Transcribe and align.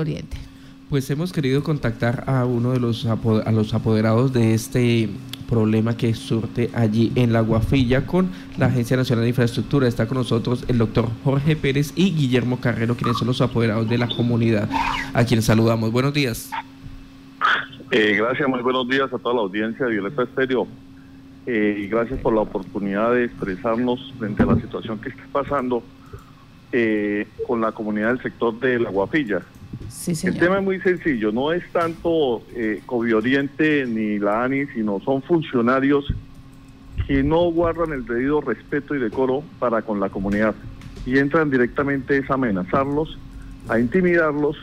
Oriente. 0.00 0.36
Pues 0.90 1.10
hemos 1.10 1.32
querido 1.32 1.64
contactar 1.64 2.22
a 2.28 2.44
uno 2.44 2.70
de 2.70 2.78
los, 2.78 3.04
a 3.04 3.50
los 3.50 3.74
apoderados 3.74 4.32
de 4.32 4.54
este 4.54 5.08
problema 5.48 5.96
que 5.96 6.14
surte 6.14 6.70
allí 6.72 7.10
en 7.16 7.32
la 7.32 7.40
Guafilla 7.40 8.06
con 8.06 8.30
la 8.58 8.66
Agencia 8.66 8.96
Nacional 8.96 9.24
de 9.24 9.30
Infraestructura. 9.30 9.88
Está 9.88 10.06
con 10.06 10.18
nosotros 10.18 10.64
el 10.68 10.78
doctor 10.78 11.08
Jorge 11.24 11.56
Pérez 11.56 11.92
y 11.96 12.12
Guillermo 12.12 12.60
Carrero, 12.60 12.94
quienes 12.94 13.18
son 13.18 13.26
los 13.26 13.40
apoderados 13.40 13.88
de 13.88 13.98
la 13.98 14.06
comunidad, 14.06 14.68
a 15.14 15.24
quienes 15.24 15.46
saludamos. 15.46 15.90
Buenos 15.90 16.14
días. 16.14 16.52
Eh, 17.90 18.14
gracias, 18.16 18.48
muy 18.48 18.62
buenos 18.62 18.88
días 18.88 19.12
a 19.12 19.18
toda 19.18 19.34
la 19.34 19.40
audiencia 19.40 19.84
de 19.84 19.90
Violeta 19.90 20.22
Estéreo. 20.22 20.68
Eh, 21.44 21.76
y 21.76 21.88
gracias 21.88 22.20
por 22.20 22.32
la 22.34 22.42
oportunidad 22.42 23.14
de 23.14 23.24
expresarnos 23.24 24.14
frente 24.16 24.44
a 24.44 24.46
la 24.46 24.54
situación 24.60 25.00
que 25.00 25.08
está 25.08 25.24
pasando 25.32 25.82
eh, 26.70 27.26
con 27.48 27.60
la 27.60 27.72
comunidad 27.72 28.10
del 28.10 28.22
sector 28.22 28.60
de 28.60 28.78
la 28.78 28.90
Guafilla. 28.90 29.42
El 30.06 30.38
tema 30.38 30.58
es 30.58 30.64
muy 30.64 30.80
sencillo, 30.80 31.32
no 31.32 31.52
es 31.52 31.62
tanto 31.70 32.42
eh, 32.54 32.82
Covioriente 32.86 33.84
ni 33.86 34.18
la 34.18 34.44
ANI, 34.44 34.66
sino 34.74 35.00
son 35.00 35.22
funcionarios 35.22 36.12
que 37.06 37.22
no 37.22 37.50
guardan 37.50 37.92
el 37.92 38.04
debido 38.06 38.40
respeto 38.40 38.94
y 38.94 38.98
decoro 38.98 39.42
para 39.58 39.82
con 39.82 40.00
la 40.00 40.08
comunidad 40.08 40.54
y 41.06 41.18
entran 41.18 41.50
directamente 41.50 42.22
a 42.28 42.34
amenazarlos, 42.34 43.18
a 43.68 43.78
intimidarlos 43.78 44.56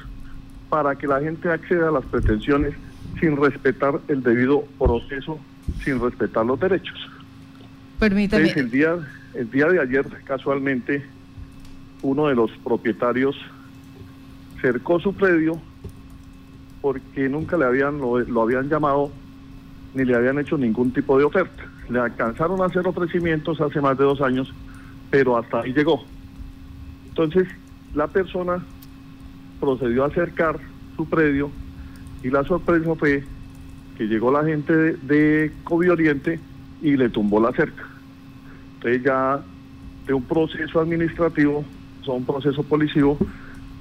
para 0.69 0.95
que 0.95 1.07
la 1.07 1.19
gente 1.21 1.49
acceda 1.49 1.89
a 1.89 1.91
las 1.91 2.05
pretensiones 2.05 2.73
sin 3.19 3.37
respetar 3.37 3.99
el 4.07 4.21
debido 4.21 4.63
proceso, 4.77 5.39
sin 5.83 5.99
respetar 5.99 6.45
los 6.45 6.59
derechos. 6.59 6.97
Permítame. 7.99 8.51
el 8.51 8.69
día, 8.69 8.97
el 9.33 9.49
día 9.49 9.67
de 9.67 9.79
ayer, 9.79 10.05
casualmente, 10.25 11.03
uno 12.01 12.27
de 12.27 12.35
los 12.35 12.51
propietarios 12.63 13.35
cercó 14.65 14.99
su 14.99 15.13
predio 15.13 15.61
porque 16.81 17.29
nunca 17.29 17.55
le 17.55 17.65
habían 17.65 17.99
lo, 17.99 18.41
habían 18.41 18.67
llamado 18.67 19.11
ni 19.93 20.03
le 20.05 20.15
habían 20.15 20.39
hecho 20.39 20.57
ningún 20.57 20.91
tipo 20.91 21.19
de 21.19 21.23
oferta. 21.23 21.63
Le 21.87 21.99
alcanzaron 21.99 22.59
a 22.61 22.65
hacer 22.65 22.87
ofrecimientos 22.87 23.61
hace 23.61 23.79
más 23.79 23.95
de 23.95 24.05
dos 24.05 24.21
años, 24.21 24.51
pero 25.11 25.37
hasta 25.37 25.61
ahí 25.61 25.71
llegó. 25.71 26.03
Entonces, 27.09 27.47
la 27.93 28.07
persona 28.07 28.57
procedió 29.59 30.03
a 30.03 30.07
acercar 30.07 30.59
su 30.95 31.07
predio 31.07 31.51
y 32.23 32.31
la 32.31 32.43
sorpresa 32.43 32.95
fue 32.95 33.23
que 33.99 34.05
llegó 34.05 34.31
la 34.31 34.43
gente 34.43 34.75
de, 34.75 34.93
de 34.93 35.51
Oriente 35.91 36.39
y 36.81 36.97
le 36.97 37.09
tumbó 37.09 37.39
la 37.39 37.51
cerca. 37.51 37.85
Entonces 38.77 39.03
ya 39.03 39.41
de 40.07 40.13
un 40.13 40.23
proceso 40.23 40.79
administrativo, 40.79 41.63
son 42.01 42.15
un 42.17 42.25
proceso 42.25 42.63
policivo, 42.63 43.17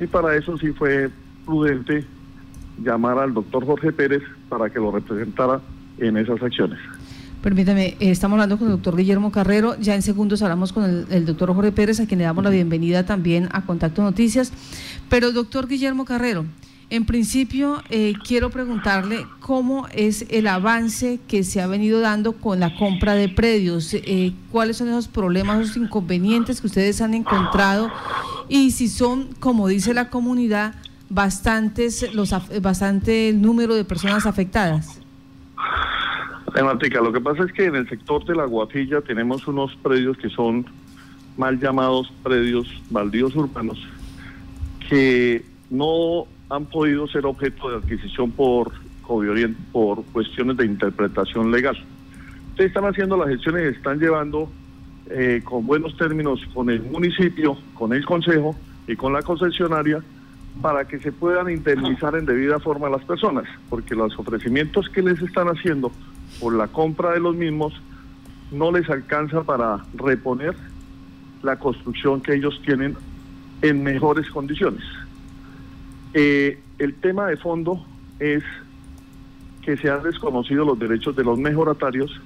y 0.04 0.06
para 0.06 0.36
eso 0.36 0.56
sí 0.58 0.70
fue 0.72 1.10
prudente 1.46 2.04
llamar 2.82 3.18
al 3.18 3.32
doctor 3.32 3.64
Jorge 3.64 3.90
Pérez 3.90 4.22
para 4.50 4.68
que 4.68 4.78
lo 4.78 4.92
representara 4.92 5.60
en 5.98 6.18
esas 6.18 6.42
acciones. 6.42 6.78
Permítame, 7.42 7.88
eh, 8.00 8.10
estamos 8.10 8.36
hablando 8.36 8.58
con 8.58 8.68
el 8.68 8.74
doctor 8.74 8.96
Guillermo 8.96 9.32
Carrero, 9.32 9.76
ya 9.78 9.94
en 9.94 10.02
segundos 10.02 10.42
hablamos 10.42 10.72
con 10.72 11.06
el, 11.10 11.26
doctor 11.26 11.54
Jorge 11.54 11.72
Pérez, 11.72 12.00
a 12.00 12.06
quien 12.06 12.18
le 12.18 12.24
damos 12.24 12.44
la 12.44 12.50
bienvenida 12.50 13.06
también 13.06 13.48
a 13.52 13.64
Contacto 13.64 14.02
Noticias. 14.02 14.52
Pero 15.08 15.32
doctor 15.32 15.68
Guillermo 15.68 16.04
Carrero, 16.04 16.44
en 16.90 17.06
principio 17.06 17.82
eh, 17.88 18.14
quiero 18.26 18.50
preguntarle 18.50 19.26
cómo 19.40 19.88
es 19.92 20.26
el 20.30 20.46
avance 20.46 21.18
que 21.28 21.44
se 21.44 21.62
ha 21.62 21.66
venido 21.66 22.00
dando 22.00 22.32
con 22.32 22.60
la 22.60 22.76
compra 22.76 23.14
de 23.14 23.28
predios, 23.30 23.94
eh, 23.94 24.32
cuáles 24.50 24.76
son 24.76 24.88
esos 24.88 25.08
problemas, 25.08 25.62
esos 25.62 25.76
inconvenientes 25.78 26.60
que 26.60 26.66
ustedes 26.66 27.00
han 27.00 27.14
encontrado 27.14 27.90
y 28.48 28.70
si 28.70 28.88
son, 28.88 29.28
como 29.40 29.68
dice 29.68 29.94
la 29.94 30.10
comunidad, 30.10 30.74
bastantes 31.08 32.14
los 32.14 32.34
bastante 32.60 33.28
el 33.28 33.40
número 33.40 33.74
de 33.74 33.84
personas 33.84 34.26
afectadas. 34.26 35.00
Martica, 36.62 37.00
lo 37.00 37.12
que 37.12 37.20
pasa 37.20 37.44
es 37.44 37.52
que 37.52 37.64
en 37.64 37.74
el 37.74 37.88
sector 37.88 38.24
de 38.24 38.36
la 38.36 38.44
Guafilla 38.44 39.00
tenemos 39.00 39.46
unos 39.48 39.74
predios 39.82 40.16
que 40.18 40.28
son 40.28 40.64
mal 41.36 41.58
llamados 41.58 42.12
predios 42.22 42.68
baldíos 42.90 43.34
urbanos 43.34 43.76
que 44.88 45.44
no 45.70 46.26
han 46.48 46.66
podido 46.66 47.08
ser 47.08 47.26
objeto 47.26 47.70
de 47.70 47.76
adquisición 47.76 48.30
por 48.30 48.72
por 49.72 50.02
cuestiones 50.06 50.56
de 50.56 50.64
interpretación 50.64 51.50
legal. 51.50 51.76
Ustedes 52.50 52.68
están 52.68 52.86
haciendo 52.86 53.18
las 53.18 53.28
gestiones, 53.28 53.76
están 53.76 53.98
llevando 53.98 54.48
eh, 55.10 55.42
con 55.44 55.66
buenos 55.66 55.96
términos 55.96 56.40
con 56.54 56.70
el 56.70 56.82
municipio, 56.82 57.58
con 57.74 57.92
el 57.92 58.04
consejo 58.04 58.56
y 58.86 58.96
con 58.96 59.12
la 59.12 59.22
concesionaria 59.22 60.02
para 60.62 60.86
que 60.86 60.98
se 61.00 61.12
puedan 61.12 61.50
indemnizar 61.50 62.14
en 62.16 62.26
debida 62.26 62.60
forma 62.60 62.86
a 62.86 62.90
las 62.90 63.04
personas, 63.04 63.44
porque 63.68 63.94
los 63.94 64.16
ofrecimientos 64.18 64.88
que 64.88 65.02
les 65.02 65.20
están 65.20 65.48
haciendo 65.48 65.90
por 66.40 66.54
la 66.54 66.68
compra 66.68 67.12
de 67.12 67.20
los 67.20 67.34
mismos 67.34 67.74
no 68.50 68.70
les 68.70 68.88
alcanza 68.88 69.42
para 69.42 69.84
reponer 69.94 70.54
la 71.42 71.58
construcción 71.58 72.20
que 72.20 72.34
ellos 72.34 72.60
tienen 72.64 72.96
en 73.62 73.82
mejores 73.82 74.30
condiciones. 74.30 74.84
Eh, 76.14 76.60
el 76.78 76.94
tema 76.94 77.26
de 77.26 77.36
fondo 77.36 77.84
es 78.20 78.42
que 79.62 79.76
se 79.76 79.90
han 79.90 80.02
desconocido 80.02 80.64
los 80.64 80.78
derechos 80.78 81.16
de 81.16 81.24
los 81.24 81.38
mejoratarios 81.38 82.20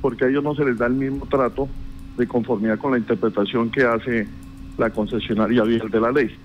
porque 0.00 0.24
a 0.24 0.28
ellos 0.28 0.44
no 0.44 0.54
se 0.54 0.64
les 0.64 0.76
da 0.76 0.86
el 0.86 0.94
mismo 0.94 1.26
trato 1.26 1.68
de 2.16 2.26
conformidad 2.26 2.78
con 2.78 2.92
la 2.92 2.98
interpretación 2.98 3.70
que 3.70 3.84
hace 3.84 4.26
la 4.78 4.90
concesionaria 4.90 5.62
vial 5.62 5.90
de 5.90 6.00
la 6.00 6.12
ley. 6.12 6.36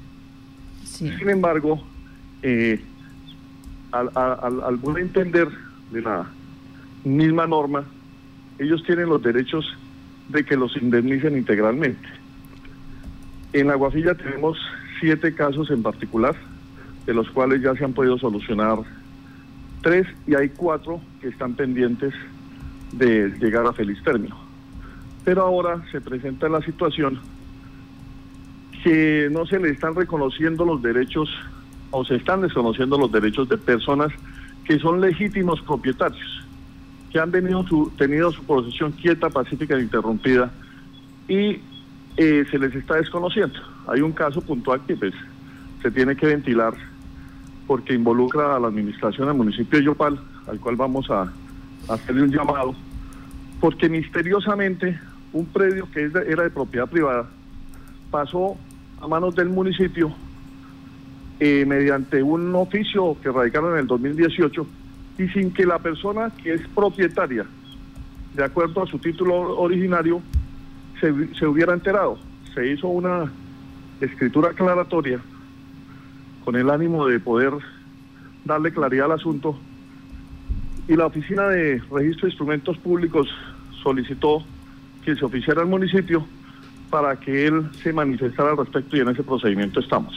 Sin 0.84 1.30
embargo, 1.30 1.84
eh, 2.42 2.82
al, 3.92 4.78
buen 4.78 4.98
entender 4.98 5.48
de 5.92 6.02
la 6.02 6.28
misma 7.04 7.48
norma, 7.48 7.84
ellos 8.60 8.84
tienen 8.84 9.10
los 9.10 9.22
derechos 9.22 9.66
de 10.30 10.44
que 10.44 10.58
los 10.58 10.76
indemnicen 10.78 11.38
integralmente. 11.38 12.08
En 13.54 13.68
la 13.68 13.76
Guafilla 13.76 14.16
tenemos 14.16 14.58
siete 15.00 15.34
casos 15.34 15.70
en 15.72 15.84
particular, 15.84 16.36
de 17.06 17.14
los 17.14 17.30
cuales 17.30 17.62
ya 17.62 17.76
se 17.76 17.86
han 17.86 17.94
podido 17.94 18.18
solucionar 18.18 18.80
tres 19.82 20.08
y 20.26 20.36
hay 20.36 20.50
cuatro 20.50 21.00
que 21.22 21.30
están 21.30 21.54
pendientes 21.54 22.14
de 22.92 23.30
llegar 23.40 23.66
a 23.66 23.74
feliz 23.74 24.02
término. 24.04 24.47
Pero 25.28 25.42
ahora 25.42 25.84
se 25.92 26.00
presenta 26.00 26.48
la 26.48 26.62
situación 26.62 27.20
que 28.82 29.28
no 29.30 29.46
se 29.46 29.60
le 29.60 29.72
están 29.72 29.94
reconociendo 29.94 30.64
los 30.64 30.82
derechos 30.82 31.30
o 31.92 32.06
se 32.06 32.16
están 32.16 32.40
desconociendo 32.40 32.98
los 32.98 33.12
derechos 33.12 33.50
de 33.50 33.58
personas 33.58 34.10
que 34.64 34.80
son 34.80 35.02
legítimos 35.02 35.62
propietarios, 35.64 36.48
que 37.12 37.20
han 37.20 37.30
venido 37.30 37.68
su, 37.68 37.92
tenido 37.98 38.32
su 38.32 38.42
posesión 38.46 38.94
quieta, 38.94 39.30
pacífica 39.30 39.76
e 39.76 39.82
interrumpida 39.82 40.50
y 41.28 41.60
eh, 42.16 42.46
se 42.50 42.58
les 42.58 42.74
está 42.74 42.96
desconociendo. 42.96 43.60
Hay 43.88 44.00
un 44.00 44.14
caso 44.14 44.40
puntual 44.40 44.80
que 44.88 44.96
pues, 44.96 45.14
se 45.82 45.92
tiene 45.92 46.16
que 46.16 46.26
ventilar 46.26 46.74
porque 47.68 47.94
involucra 47.94 48.56
a 48.56 48.60
la 48.62 48.70
administración 48.70 49.28
del 49.28 49.36
municipio 49.36 49.78
de 49.78 49.84
Yopal, 49.88 50.22
al 50.48 50.58
cual 50.62 50.78
vamos 50.78 51.12
a 51.12 51.30
hacerle 51.90 52.24
un 52.24 52.32
llamado, 52.32 52.74
porque 53.60 53.90
misteriosamente 53.90 54.98
un 55.38 55.46
predio 55.46 55.88
que 55.92 56.04
era 56.04 56.44
de 56.44 56.50
propiedad 56.50 56.88
privada 56.88 57.28
pasó 58.10 58.58
a 59.00 59.08
manos 59.08 59.36
del 59.36 59.50
municipio 59.50 60.12
eh, 61.40 61.66
mediante 61.66 62.24
un 62.24 62.56
oficio 62.56 63.16
que 63.22 63.32
radicaron 63.32 63.74
en 63.74 63.80
el 63.80 63.88
2018 63.88 64.68
y 65.20 65.28
sin 65.30 65.52
que 65.52 65.66
la 65.66 65.80
persona 65.80 66.32
que 66.42 66.56
es 66.56 66.62
propietaria, 66.70 67.46
de 68.34 68.44
acuerdo 68.44 68.84
a 68.84 68.88
su 68.88 68.98
título 69.00 69.58
originario, 69.58 70.22
se, 71.00 71.34
se 71.36 71.46
hubiera 71.46 71.74
enterado. 71.74 72.18
Se 72.54 72.68
hizo 72.68 72.88
una 72.88 73.32
escritura 74.02 74.50
aclaratoria 74.50 75.20
con 76.44 76.56
el 76.56 76.70
ánimo 76.70 77.06
de 77.08 77.20
poder 77.20 77.54
darle 78.46 78.72
claridad 78.72 79.06
al 79.06 79.14
asunto 79.14 79.60
y 80.88 80.96
la 80.96 81.08
Oficina 81.08 81.50
de 81.50 81.82
Registro 81.92 82.22
de 82.22 82.30
Instrumentos 82.30 82.78
Públicos 82.78 83.28
solicitó 83.84 84.44
que 85.08 85.16
se 85.16 85.24
oficiara 85.24 85.62
al 85.62 85.70
municipio 85.70 86.26
para 86.90 87.18
que 87.18 87.48
él 87.48 87.70
se 87.82 87.94
manifestara 87.94 88.52
al 88.52 88.58
respecto 88.58 88.98
y 88.98 89.00
en 89.00 89.08
ese 89.08 89.24
procedimiento 89.24 89.80
estamos. 89.80 90.14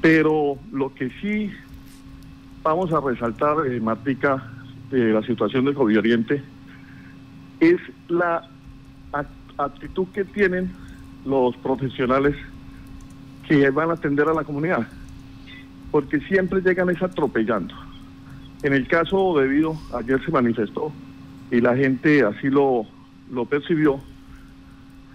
Pero 0.00 0.56
lo 0.72 0.94
que 0.94 1.10
sí 1.20 1.52
vamos 2.62 2.90
a 2.94 3.00
resaltar, 3.02 3.66
eh, 3.66 3.78
Martica, 3.78 4.42
de 4.90 5.12
la 5.12 5.22
situación 5.22 5.66
del 5.66 5.74
COVID 5.74 5.98
Oriente, 5.98 6.42
es 7.60 7.78
la 8.08 8.48
actitud 9.58 10.06
que 10.14 10.24
tienen 10.24 10.72
los 11.26 11.54
profesionales 11.58 12.36
que 13.46 13.68
van 13.68 13.90
a 13.90 13.94
atender 13.94 14.28
a 14.28 14.32
la 14.32 14.44
comunidad, 14.44 14.88
porque 15.90 16.20
siempre 16.20 16.62
llegan 16.62 16.88
es 16.88 17.02
atropellando. 17.02 17.74
En 18.62 18.72
el 18.72 18.88
caso 18.88 19.38
debido, 19.38 19.76
ayer 19.92 20.24
se 20.24 20.30
manifestó 20.30 20.90
y 21.50 21.60
la 21.60 21.76
gente 21.76 22.24
así 22.24 22.48
lo 22.48 22.86
lo 23.30 23.44
percibió, 23.44 24.00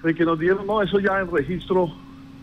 de 0.03 0.13
que 0.13 0.25
nos 0.25 0.39
dieron, 0.39 0.67
no, 0.67 0.81
eso 0.81 0.99
ya 0.99 1.19
en 1.19 1.31
registro, 1.31 1.91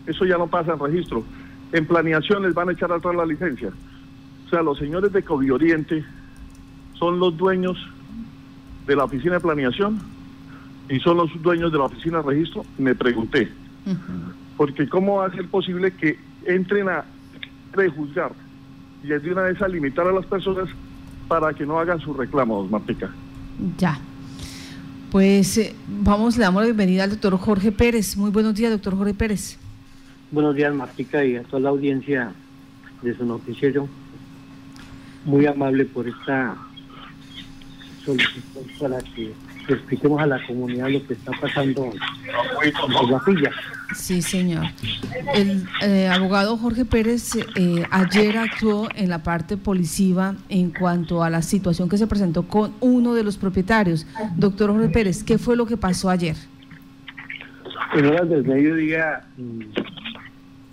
eso 0.05 0.25
ya 0.25 0.37
no 0.37 0.47
pasa 0.47 0.73
en 0.73 0.79
registro. 0.79 1.23
En 1.71 1.85
planeación 1.85 2.43
les 2.43 2.53
van 2.53 2.69
a 2.69 2.71
echar 2.73 2.91
atrás 2.91 3.15
la 3.15 3.25
licencia. 3.25 3.69
O 4.45 4.49
sea, 4.49 4.61
los 4.61 4.77
señores 4.77 5.13
de 5.13 5.23
Oriente 5.51 6.03
son 6.95 7.19
los 7.19 7.37
dueños 7.37 7.77
de 8.85 8.95
la 8.95 9.05
oficina 9.05 9.35
de 9.35 9.39
planeación 9.39 9.99
y 10.89 10.99
son 10.99 11.17
los 11.17 11.29
dueños 11.41 11.71
de 11.71 11.77
la 11.77 11.85
oficina 11.85 12.17
de 12.21 12.23
registro. 12.23 12.65
Me 12.77 12.95
pregunté, 12.95 13.49
porque 14.57 14.89
¿cómo 14.89 15.17
va 15.17 15.27
a 15.27 15.31
ser 15.31 15.47
posible 15.47 15.91
que 15.91 16.19
entren 16.45 16.89
a 16.89 17.05
prejuzgar 17.71 18.33
y 19.03 19.07
de 19.07 19.31
una 19.31 19.43
vez 19.43 19.61
a 19.61 19.67
limitar 19.67 20.07
a 20.07 20.11
las 20.11 20.25
personas 20.25 20.67
para 21.27 21.53
que 21.53 21.65
no 21.65 21.79
hagan 21.79 21.99
sus 22.01 22.17
reclamos, 22.17 22.69
Martica? 22.69 23.09
Ya. 23.77 23.97
Pues 25.11 25.57
eh, 25.57 25.75
vamos, 25.89 26.37
le 26.37 26.45
damos 26.45 26.61
la 26.61 26.67
bienvenida 26.67 27.03
al 27.03 27.09
doctor 27.09 27.37
Jorge 27.37 27.73
Pérez. 27.73 28.15
Muy 28.15 28.31
buenos 28.31 28.55
días, 28.55 28.71
doctor 28.71 28.95
Jorge 28.95 29.13
Pérez. 29.13 29.57
Buenos 30.31 30.55
días, 30.55 30.73
Martica, 30.73 31.25
y 31.25 31.35
a 31.35 31.43
toda 31.43 31.59
la 31.59 31.69
audiencia 31.69 32.31
de 33.01 33.13
su 33.17 33.25
noticiero. 33.25 33.89
Muy 35.25 35.45
amable 35.45 35.83
por 35.83 36.07
esta 36.07 36.55
solicitud 38.05 38.61
para 38.79 38.99
que 38.99 39.33
expliquemos 39.67 40.21
a 40.21 40.27
la 40.27 40.47
comunidad 40.47 40.89
lo 40.89 41.05
que 41.05 41.15
está 41.15 41.33
pasando 41.41 41.91
en 42.63 43.09
Guapilla. 43.09 43.51
Sí, 43.95 44.21
señor. 44.21 44.65
El 45.33 45.65
eh, 45.81 46.07
abogado 46.07 46.57
Jorge 46.57 46.85
Pérez 46.85 47.35
eh, 47.55 47.85
ayer 47.89 48.37
actuó 48.37 48.87
en 48.95 49.09
la 49.09 49.23
parte 49.23 49.57
policiva 49.57 50.35
en 50.49 50.71
cuanto 50.71 51.23
a 51.23 51.29
la 51.29 51.41
situación 51.41 51.89
que 51.89 51.97
se 51.97 52.07
presentó 52.07 52.43
con 52.43 52.73
uno 52.79 53.13
de 53.13 53.23
los 53.23 53.37
propietarios. 53.37 54.07
Doctor 54.37 54.71
Jorge 54.71 54.89
Pérez, 54.89 55.23
¿qué 55.23 55.37
fue 55.37 55.55
lo 55.55 55.65
que 55.65 55.77
pasó 55.77 56.09
ayer? 56.09 56.35
En 57.93 58.05
horas 58.05 58.29
del 58.29 58.45
mediodía 58.45 59.23
mm, 59.37 59.59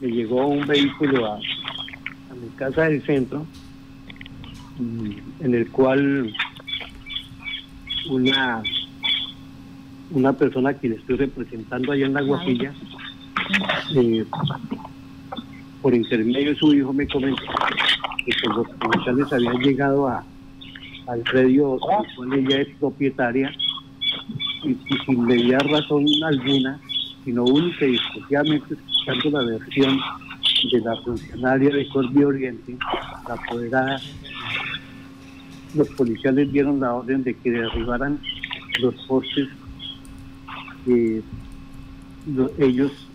me 0.00 0.08
llegó 0.08 0.46
un 0.46 0.66
vehículo 0.66 1.32
a, 1.32 1.38
mi 2.40 2.48
casa 2.56 2.82
del 2.82 3.02
centro, 3.02 3.44
mm, 4.78 5.10
en 5.40 5.54
el 5.54 5.68
cual 5.70 6.32
una 8.10 8.62
una 10.10 10.32
persona 10.32 10.74
que 10.74 10.88
le 10.88 10.96
estoy 10.96 11.16
representando 11.16 11.92
allá 11.92 12.06
en 12.06 12.14
la 12.14 12.22
Guapilla, 12.22 12.72
eh, 13.94 14.24
por 15.82 15.94
intermedio 15.94 16.50
de 16.50 16.56
su 16.56 16.74
hijo 16.74 16.92
me 16.92 17.06
comentó 17.06 17.42
que 18.24 18.32
pues, 18.42 18.56
los 18.56 18.68
policiales 18.78 19.32
habían 19.32 19.62
llegado 19.62 20.08
a, 20.08 20.24
al 21.06 21.20
predio 21.20 21.78
cual 21.78 22.32
ella 22.34 22.60
es 22.60 22.68
propietaria 22.78 23.50
y, 24.64 24.76
sin 25.06 25.24
mediar 25.24 25.64
razón 25.66 26.04
alguna, 26.24 26.80
sino 27.24 27.44
única 27.44 27.86
y 27.86 27.94
exclusivamente 27.94 28.74
escuchando 28.74 29.38
la 29.38 29.58
versión 29.58 30.00
de 30.72 30.80
la 30.80 30.96
funcionaria 31.02 31.70
de 31.70 31.88
Corbi 31.88 32.24
Oriente, 32.24 32.76
la 33.28 33.34
apoderada, 33.34 34.00
los 35.74 35.88
policiales 35.90 36.52
dieron 36.52 36.80
la 36.80 36.94
orden 36.94 37.22
de 37.22 37.34
que 37.34 37.50
derribaran 37.50 38.18
los 38.80 38.94
postes 39.06 39.48
que 40.84 41.22
ellos 42.58 43.07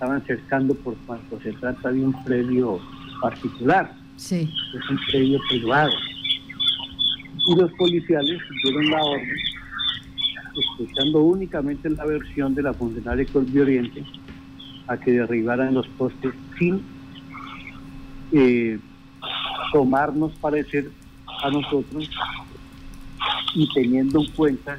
estaban 0.00 0.24
cercando 0.24 0.74
por 0.76 0.96
cuanto 1.04 1.38
se 1.42 1.52
trata 1.52 1.92
de 1.92 2.02
un 2.02 2.24
predio 2.24 2.80
particular. 3.20 3.92
Sí. 4.16 4.48
Es 4.74 4.90
un 4.90 4.98
predio 5.10 5.38
privado. 5.50 5.92
Y 7.46 7.54
los 7.54 7.70
policiales 7.72 8.40
dieron 8.64 8.90
la 8.90 9.02
orden, 9.02 9.36
escuchando 10.58 11.20
únicamente 11.20 11.90
la 11.90 12.06
versión 12.06 12.54
de 12.54 12.62
la 12.62 12.72
funcionaria 12.72 13.26
Colby 13.30 13.60
Oriente, 13.60 14.02
a 14.86 14.96
que 14.96 15.12
derribaran 15.12 15.74
los 15.74 15.86
postes 15.88 16.32
sin 16.58 16.82
eh, 18.32 18.78
tomarnos 19.70 20.32
parecer 20.40 20.90
a 21.44 21.50
nosotros 21.50 22.08
y 23.54 23.68
teniendo 23.74 24.20
en 24.20 24.30
cuenta 24.30 24.78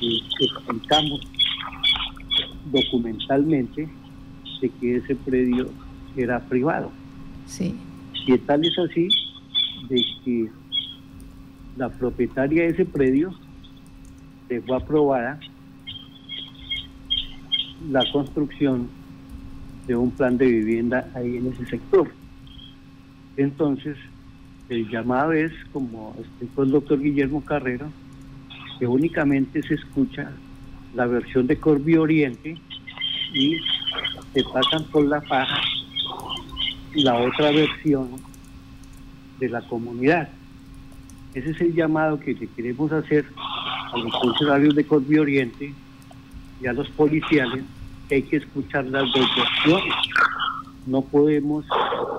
que 0.00 0.46
explicamos 0.46 1.20
documentalmente 2.72 3.90
de 4.60 4.68
que 4.68 4.96
ese 4.96 5.14
predio 5.14 5.70
era 6.16 6.40
privado. 6.40 6.90
Sí. 7.46 7.76
Y 8.26 8.36
tal 8.38 8.64
es 8.64 8.78
así 8.78 9.08
de 9.88 10.04
que 10.24 10.50
la 11.76 11.88
propietaria 11.88 12.64
de 12.64 12.68
ese 12.68 12.84
predio 12.84 13.32
dejó 14.48 14.74
aprobada 14.74 15.38
la 17.90 18.04
construcción 18.12 18.88
de 19.86 19.96
un 19.96 20.10
plan 20.10 20.36
de 20.36 20.46
vivienda 20.46 21.08
ahí 21.14 21.36
en 21.36 21.46
ese 21.46 21.64
sector. 21.66 22.10
Entonces, 23.36 23.96
el 24.68 24.88
llamado 24.90 25.32
es, 25.32 25.52
como 25.72 26.14
explicó 26.18 26.64
el 26.64 26.72
doctor 26.72 27.00
Guillermo 27.00 27.42
Carrero, 27.44 27.90
que 28.78 28.86
únicamente 28.86 29.62
se 29.62 29.74
escucha 29.74 30.30
la 30.94 31.06
versión 31.06 31.46
de 31.46 31.56
Corbi 31.58 31.96
Oriente 31.96 32.56
y 33.32 33.56
se 34.34 34.44
pasan 34.44 34.84
por 34.84 35.04
la 35.04 35.20
faja 35.22 35.60
la 36.94 37.16
otra 37.16 37.50
versión 37.50 38.10
de 39.38 39.48
la 39.48 39.60
comunidad. 39.62 40.28
Ese 41.34 41.50
es 41.50 41.60
el 41.60 41.74
llamado 41.74 42.18
que 42.18 42.34
le 42.34 42.46
queremos 42.48 42.90
hacer 42.92 43.26
a 43.36 43.96
los 43.96 44.12
funcionarios 44.20 44.74
de 44.74 44.84
Corbi 44.84 45.18
Oriente 45.18 45.72
y 46.60 46.66
a 46.66 46.72
los 46.72 46.88
policiales 46.90 47.64
que 48.08 48.16
hay 48.16 48.22
que 48.22 48.38
escuchar 48.38 48.86
las 48.86 49.04
dos 49.12 49.28
versiones. 49.36 49.94
No 50.86 51.02
podemos 51.02 51.64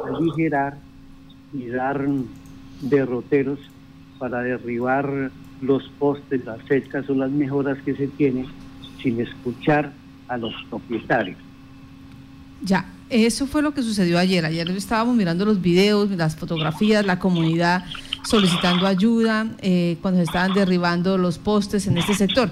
aligerar 0.07 0.77
y 1.53 1.67
dar 1.67 2.05
derroteros 2.81 3.59
para 4.19 4.41
derribar 4.41 5.31
los 5.61 5.89
postes, 5.97 6.45
las 6.45 6.63
cercas 6.65 7.09
o 7.09 7.15
las 7.15 7.31
mejoras 7.31 7.77
que 7.79 7.95
se 7.95 8.07
tienen 8.07 8.45
sin 9.01 9.19
escuchar 9.19 9.91
a 10.27 10.37
los 10.37 10.53
propietarios. 10.69 11.48
Ya, 12.61 12.85
eso 13.09 13.47
fue 13.47 13.61
lo 13.61 13.73
que 13.73 13.81
sucedió 13.81 14.19
ayer. 14.19 14.45
Ayer 14.45 14.69
estábamos 14.71 15.15
mirando 15.15 15.45
los 15.45 15.61
videos, 15.61 16.09
las 16.11 16.35
fotografías, 16.35 17.05
la 17.05 17.19
comunidad 17.19 17.85
solicitando 18.23 18.85
ayuda 18.85 19.47
eh, 19.61 19.97
cuando 20.01 20.19
se 20.19 20.25
estaban 20.25 20.53
derribando 20.53 21.17
los 21.17 21.37
postes 21.37 21.87
en 21.87 21.97
este 21.97 22.13
sector. 22.13 22.51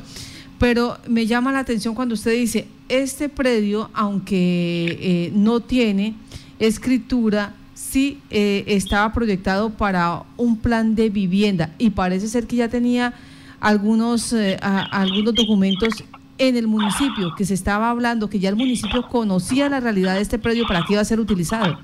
Pero 0.60 0.98
me 1.08 1.28
llama 1.28 1.52
la 1.52 1.60
atención 1.60 1.94
cuando 1.94 2.16
usted 2.16 2.32
dice, 2.32 2.68
este 2.90 3.30
predio, 3.30 3.92
aunque 3.94 4.98
eh, 5.00 5.32
no 5.36 5.60
tiene 5.60 6.16
escritura, 6.58 7.54
sí 7.76 8.20
eh, 8.32 8.64
estaba 8.66 9.14
proyectado 9.14 9.70
para 9.70 10.24
un 10.38 10.58
plan 10.58 10.96
de 10.96 11.10
vivienda 11.10 11.76
y 11.78 11.92
parece 11.92 12.28
ser 12.28 12.48
que 12.48 12.56
ya 12.56 12.70
tenía 12.70 13.14
algunos, 13.60 14.34
algunos 14.62 15.36
documentos 15.36 16.04
en 16.38 16.56
el 16.56 16.68
municipio, 16.68 17.34
que 17.36 17.46
se 17.46 17.54
estaba 17.54 17.90
hablando, 17.90 18.30
que 18.30 18.40
ya 18.40 18.50
el 18.50 18.56
municipio 18.56 19.08
conocía 19.08 19.70
la 19.70 19.80
realidad 19.80 20.16
de 20.16 20.22
este 20.22 20.40
predio 20.40 20.66
para 20.68 20.82
qué 20.86 20.94
iba 20.94 21.02
a 21.02 21.06
ser 21.06 21.20
utilizado? 21.20 21.80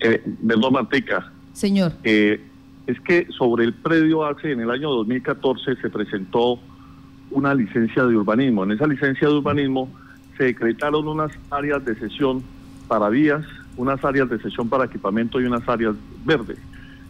Eh, 0.00 0.22
Mantica. 0.42 1.32
Señor. 1.52 1.92
Eh, 2.02 2.40
es 2.86 3.00
que 3.00 3.26
sobre 3.36 3.64
el 3.64 3.72
predio 3.72 4.26
hace, 4.26 4.52
en 4.52 4.60
el 4.60 4.70
año 4.70 4.90
2014 4.90 5.76
se 5.76 5.90
presentó 5.90 6.58
una 7.30 7.54
licencia 7.54 8.04
de 8.04 8.16
urbanismo. 8.16 8.64
En 8.64 8.72
esa 8.72 8.86
licencia 8.86 9.28
de 9.28 9.34
urbanismo 9.34 9.88
se 10.36 10.44
decretaron 10.44 11.08
unas 11.08 11.32
áreas 11.50 11.84
de 11.84 11.94
sesión 11.98 12.42
para 12.86 13.08
vías, 13.08 13.44
unas 13.76 14.04
áreas 14.04 14.28
de 14.28 14.38
sesión 14.40 14.68
para 14.68 14.84
equipamiento 14.84 15.40
y 15.40 15.44
unas 15.44 15.66
áreas 15.66 15.94
verdes. 16.24 16.58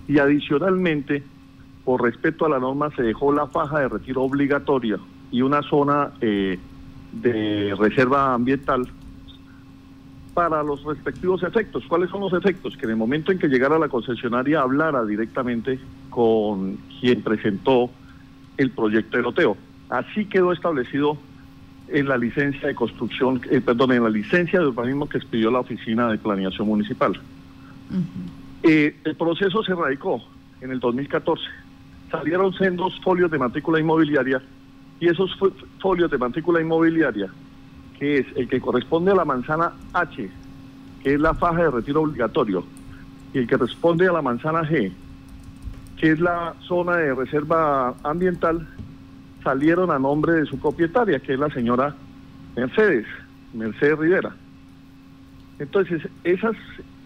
Y 0.07 0.19
adicionalmente, 0.19 1.25
por 1.85 2.03
respeto 2.03 2.47
a 2.47 2.49
la 2.49 2.61
norma, 2.61 2.91
se 2.95 3.03
dejó 3.03 3.33
la 3.33 3.49
faja 3.49 3.81
de 3.81 3.89
retiro 3.89 4.23
obligatoria 4.23 4.99
y 5.35 5.43
una 5.43 5.63
zona 5.63 6.13
eh, 6.21 6.61
de 7.11 7.75
reserva 7.77 8.35
ambiental 8.35 8.87
para 10.33 10.63
los 10.63 10.85
respectivos 10.85 11.43
efectos. 11.43 11.83
¿Cuáles 11.89 12.09
son 12.11 12.21
los 12.21 12.33
efectos? 12.33 12.77
Que 12.77 12.85
en 12.85 12.91
el 12.91 12.97
momento 12.97 13.33
en 13.33 13.41
que 13.41 13.49
llegara 13.49 13.77
la 13.81 13.89
concesionaria 13.89 14.61
hablara 14.61 15.05
directamente 15.05 15.81
con 16.09 16.79
quien 17.01 17.21
presentó 17.23 17.91
el 18.59 18.71
proyecto 18.71 19.17
de 19.17 19.25
loteo. 19.25 19.57
Así 19.89 20.27
quedó 20.27 20.53
establecido 20.53 21.19
en 21.89 22.07
la 22.07 22.17
licencia 22.17 22.69
de 22.69 22.77
construcción, 22.77 23.41
eh, 23.51 23.61
perdón, 23.61 23.91
en 23.91 24.05
la 24.05 24.11
licencia 24.11 24.61
de 24.61 24.69
urbanismo 24.69 25.09
que 25.09 25.19
expidió 25.19 25.51
la 25.51 25.59
Oficina 25.59 26.13
de 26.13 26.19
Planeación 26.19 26.69
Municipal. 26.69 27.21
Eh, 28.63 28.97
el 29.03 29.17
proceso 29.17 29.65
se 29.65 29.75
radicó 29.75 30.23
en 30.61 30.71
el 30.71 30.79
2014. 30.79 31.43
Salieron 32.13 32.55
sendos 32.55 33.01
folios 33.01 33.33
de 33.33 33.39
matrícula 33.39 33.81
inmobiliaria 33.81 34.41
y 35.05 35.09
esos 35.09 35.37
folios 35.81 36.11
de 36.11 36.17
matrícula 36.17 36.63
inmobiliaria, 36.63 37.29
que 37.99 38.21
es 38.21 38.27
el 38.37 38.49
que 38.49 38.59
corresponde 38.59 39.13
a 39.13 39.15
la 39.15 39.27
manzana 39.27 39.73
H, 39.93 40.31
que 41.03 41.15
es 41.15 41.21
la 41.21 41.35
faja 41.35 41.65
de 41.65 41.71
retiro 41.71 42.01
obligatorio, 42.01 42.65
y 43.35 43.39
el 43.39 43.47
que 43.47 43.59
responde 43.59 44.09
a 44.09 44.13
la 44.13 44.23
manzana 44.23 44.63
G, 44.63 44.91
que 45.99 46.13
es 46.13 46.21
la 46.21 46.55
zona 46.67 46.97
de 46.97 47.15
reserva 47.15 47.95
ambiental, 48.03 48.67
salieron 49.43 49.91
a 49.91 49.99
nombre 49.99 50.33
de 50.33 50.47
su 50.47 50.59
propietaria, 50.59 51.21
que 51.21 51.35
es 51.35 51.39
la 51.39 51.51
señora 51.51 51.95
Mercedes, 52.57 53.05
Mercedes 53.53 53.99
Rivera. 53.99 54.35
Entonces, 55.59 56.01
esas 56.25 56.57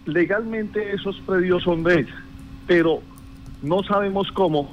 legalmente 0.05 0.93
esos 0.93 1.19
predios 1.27 1.63
son 1.63 1.83
de 1.83 1.99
ella, 1.99 2.23
pero 2.65 3.01
no 3.61 3.83
sabemos 3.83 4.31
cómo 4.31 4.71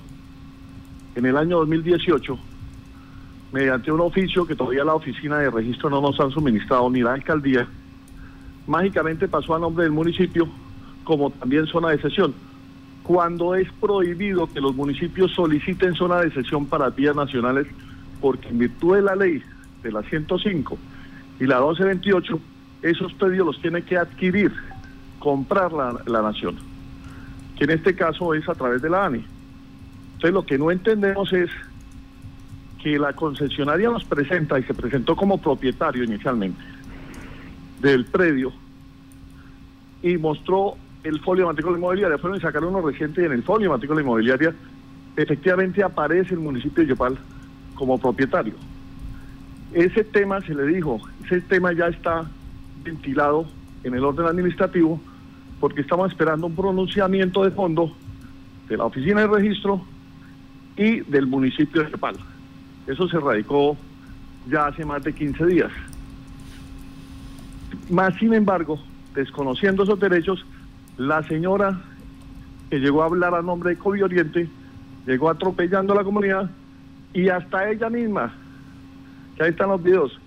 en 1.16 1.26
el 1.26 1.36
año 1.36 1.58
2018 1.58 2.38
mediante 3.56 3.90
un 3.90 4.02
oficio 4.02 4.46
que 4.46 4.54
todavía 4.54 4.84
la 4.84 4.92
oficina 4.92 5.38
de 5.38 5.50
registro 5.50 5.88
no 5.88 6.02
nos 6.02 6.20
han 6.20 6.30
suministrado 6.30 6.90
ni 6.90 7.00
la 7.00 7.14
alcaldía, 7.14 7.66
mágicamente 8.66 9.28
pasó 9.28 9.54
a 9.54 9.58
nombre 9.58 9.84
del 9.84 9.94
municipio 9.94 10.46
como 11.04 11.30
también 11.30 11.66
zona 11.66 11.88
de 11.88 12.02
sesión, 12.02 12.34
cuando 13.02 13.54
es 13.54 13.72
prohibido 13.80 14.46
que 14.52 14.60
los 14.60 14.76
municipios 14.76 15.32
soliciten 15.32 15.94
zona 15.94 16.20
de 16.20 16.30
sesión 16.32 16.66
para 16.66 16.90
vías 16.90 17.16
nacionales, 17.16 17.66
porque 18.20 18.48
en 18.48 18.58
virtud 18.58 18.96
de 18.96 19.02
la 19.02 19.16
ley 19.16 19.42
de 19.82 19.90
la 19.90 20.02
105 20.02 20.76
y 21.40 21.46
la 21.46 21.56
1228, 21.56 22.38
esos 22.82 23.14
predios 23.14 23.46
los 23.46 23.62
tiene 23.62 23.80
que 23.80 23.96
adquirir, 23.96 24.52
comprar 25.18 25.72
la, 25.72 25.98
la 26.04 26.20
nación, 26.20 26.56
que 27.56 27.64
en 27.64 27.70
este 27.70 27.94
caso 27.94 28.34
es 28.34 28.46
a 28.50 28.54
través 28.54 28.82
de 28.82 28.90
la 28.90 29.06
ANI. 29.06 29.24
Entonces 30.16 30.32
lo 30.34 30.44
que 30.44 30.58
no 30.58 30.70
entendemos 30.70 31.32
es 31.32 31.48
que 32.86 33.00
la 33.00 33.14
concesionaria 33.14 33.90
nos 33.90 34.04
presenta 34.04 34.60
y 34.60 34.62
se 34.62 34.72
presentó 34.72 35.16
como 35.16 35.38
propietario 35.38 36.04
inicialmente 36.04 36.62
del 37.80 38.04
predio 38.04 38.52
y 40.04 40.16
mostró 40.18 40.76
el 41.02 41.18
folio 41.18 41.42
de 41.42 41.48
matrícula 41.48 41.78
inmobiliaria. 41.78 42.16
Fueron 42.16 42.38
y 42.38 42.40
sacaron 42.40 42.76
uno 42.76 42.86
reciente 42.86 43.22
y 43.22 43.24
en 43.24 43.32
el 43.32 43.42
folio 43.42 43.70
de 43.70 43.74
matrícula 43.74 44.02
inmobiliaria 44.02 44.54
efectivamente 45.16 45.82
aparece 45.82 46.34
el 46.34 46.38
municipio 46.38 46.84
de 46.84 46.90
Yopal 46.90 47.18
como 47.74 47.98
propietario. 47.98 48.54
Ese 49.72 50.04
tema 50.04 50.40
se 50.42 50.54
le 50.54 50.68
dijo, 50.68 51.00
ese 51.24 51.40
tema 51.40 51.72
ya 51.72 51.88
está 51.88 52.24
ventilado 52.84 53.48
en 53.82 53.94
el 53.94 54.04
orden 54.04 54.26
administrativo 54.26 55.00
porque 55.58 55.80
estamos 55.80 56.12
esperando 56.12 56.46
un 56.46 56.54
pronunciamiento 56.54 57.42
de 57.42 57.50
fondo 57.50 57.92
de 58.68 58.76
la 58.76 58.84
oficina 58.84 59.22
de 59.22 59.26
registro 59.26 59.84
y 60.76 61.00
del 61.00 61.26
municipio 61.26 61.82
de 61.82 61.90
Yopal. 61.90 62.16
Eso 62.86 63.08
se 63.08 63.18
radicó 63.18 63.76
ya 64.48 64.66
hace 64.66 64.84
más 64.84 65.02
de 65.02 65.12
15 65.12 65.46
días. 65.46 65.72
Más 67.90 68.14
sin 68.16 68.32
embargo, 68.34 68.78
desconociendo 69.14 69.82
esos 69.82 69.98
derechos, 69.98 70.44
la 70.96 71.22
señora 71.24 71.80
que 72.70 72.78
llegó 72.78 73.02
a 73.02 73.06
hablar 73.06 73.34
a 73.34 73.42
nombre 73.42 73.70
de 73.70 73.76
Covi 73.76 74.02
Oriente 74.02 74.48
llegó 75.06 75.30
atropellando 75.30 75.92
a 75.92 75.96
la 75.96 76.04
comunidad 76.04 76.50
y 77.12 77.28
hasta 77.28 77.70
ella 77.70 77.88
misma, 77.88 78.32
que 79.36 79.44
ahí 79.44 79.50
están 79.50 79.70
los 79.70 79.82
videos, 79.82 80.18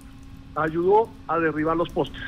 ayudó 0.55 1.09
a 1.27 1.37
derribar 1.39 1.77
los 1.77 1.89
postes. 1.89 2.21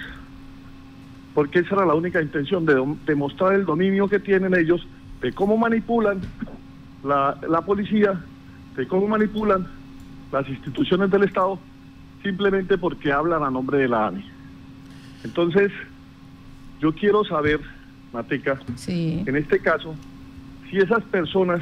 Porque 1.34 1.60
esa 1.60 1.76
era 1.76 1.86
la 1.86 1.94
única 1.94 2.22
intención 2.22 2.66
de 2.66 2.96
demostrar 3.06 3.54
el 3.54 3.66
dominio 3.66 4.08
que 4.08 4.20
tienen 4.20 4.54
ellos, 4.54 4.86
de 5.22 5.32
cómo 5.32 5.58
manipulan 5.58 6.22
la, 7.04 7.38
la 7.48 7.62
policía, 7.62 8.22
de 8.76 8.88
cómo 8.88 9.08
manipulan 9.08 9.66
las 10.32 10.48
instituciones 10.48 11.10
del 11.12 11.24
Estado 11.24 11.60
simplemente 12.24 12.78
porque 12.78 13.12
hablan 13.12 13.44
a 13.44 13.50
nombre 13.50 13.80
de 13.80 13.88
la 13.88 14.08
ANI. 14.08 14.26
Entonces, 15.24 15.72
yo 16.80 16.94
quiero 16.94 17.24
saber, 17.24 17.60
Mateca, 18.14 18.60
en 18.88 19.36
este 19.36 19.60
caso, 19.60 19.96
si 20.70 20.78
esas 20.78 21.04
personas 21.06 21.62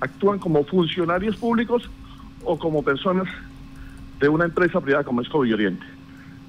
actúan 0.00 0.38
como 0.38 0.64
funcionarios 0.64 1.36
públicos 1.36 1.88
o 2.44 2.58
como 2.58 2.82
personas 2.82 3.28
de 4.20 4.28
una 4.28 4.44
empresa 4.44 4.80
privada 4.80 5.04
como 5.04 5.20
es 5.20 5.34
Oriente. 5.34 5.84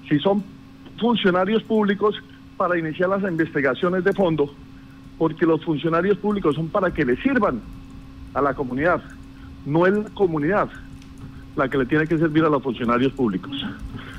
Si 0.08 0.20
son 0.20 0.44
funcionarios 1.00 1.64
públicos 1.64 2.16
para 2.56 2.78
iniciar 2.78 3.10
las 3.10 3.24
investigaciones 3.24 4.04
de 4.04 4.14
fondo, 4.14 4.54
porque 5.18 5.46
los 5.46 5.64
funcionarios 5.64 6.18
públicos 6.18 6.56
son 6.56 6.70
para 6.70 6.94
que 6.94 7.06
le 7.06 7.18
sirvan 7.18 7.62
a 8.34 8.42
la 8.42 8.54
comunidad, 8.54 9.02
no 9.66 9.86
es 9.86 9.94
la 9.94 10.10
comunidad 10.12 10.70
la 11.58 11.68
que 11.68 11.78
le 11.78 11.86
tiene 11.86 12.08
que 12.08 12.18
servir 12.18 12.44
a 12.46 12.50
los 12.50 12.64
funcionarios 12.64 13.12
públicos. 13.14 13.66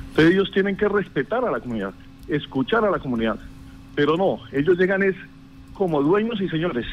Entonces 0.09 0.33
ellos 0.33 0.51
tienen 0.51 0.75
que 0.75 0.87
respetar 0.87 1.43
a 1.45 1.51
la 1.51 1.59
comunidad, 1.59 1.93
escuchar 2.27 2.85
a 2.85 2.91
la 2.91 2.99
comunidad, 2.99 3.39
pero 3.95 4.17
no, 4.17 4.39
ellos 4.51 4.77
llegan 4.77 5.01
es 5.03 5.15
como 5.73 6.03
dueños 6.03 6.39
y 6.41 6.49
señores 6.49 6.85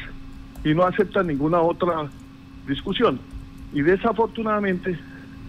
y 0.63 0.73
no 0.73 0.83
aceptan 0.83 1.27
ninguna 1.27 1.59
otra 1.59 2.07
discusión. 2.67 3.19
Y 3.73 3.81
desafortunadamente 3.81 4.97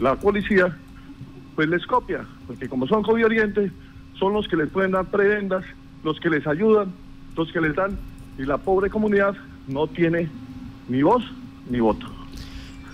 la 0.01 0.17
policía 0.17 0.77
pues 1.55 1.69
les 1.69 1.87
copia, 1.87 2.25
porque 2.47 2.69
como 2.69 2.87
son 2.87 3.03
COVID 3.03 3.25
Oriente, 3.25 3.71
son 4.19 4.33
los 4.33 4.47
que 4.47 4.57
les 4.57 4.69
pueden 4.69 4.93
dar 4.93 5.07
prebendas, 5.07 5.65
los 6.05 6.19
que 6.21 6.31
les 6.31 6.47
ayudan, 6.47 6.93
los 7.37 7.51
que 7.53 7.61
les 7.61 7.75
dan, 7.75 7.99
y 8.39 8.43
la 8.43 8.59
pobre 8.59 8.91
comunidad 8.91 9.35
no 9.67 9.87
tiene 9.87 10.29
ni 10.89 11.03
voz 11.03 11.25
ni 11.69 11.81
voto. 11.81 12.07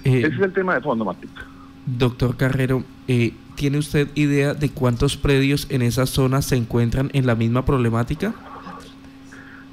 Eh, 0.04 0.20
Ese 0.20 0.34
es 0.34 0.40
el 0.40 0.52
tema 0.52 0.74
de 0.74 0.80
fondo, 0.80 1.04
Matica. 1.04 1.53
Doctor 1.86 2.36
Carrero, 2.36 2.82
eh, 3.08 3.34
¿tiene 3.56 3.78
usted 3.78 4.08
idea 4.14 4.54
de 4.54 4.70
cuántos 4.70 5.16
predios 5.16 5.66
en 5.70 5.82
esa 5.82 6.06
zona 6.06 6.42
se 6.42 6.56
encuentran 6.56 7.10
en 7.12 7.26
la 7.26 7.34
misma 7.34 7.64
problemática? 7.64 8.34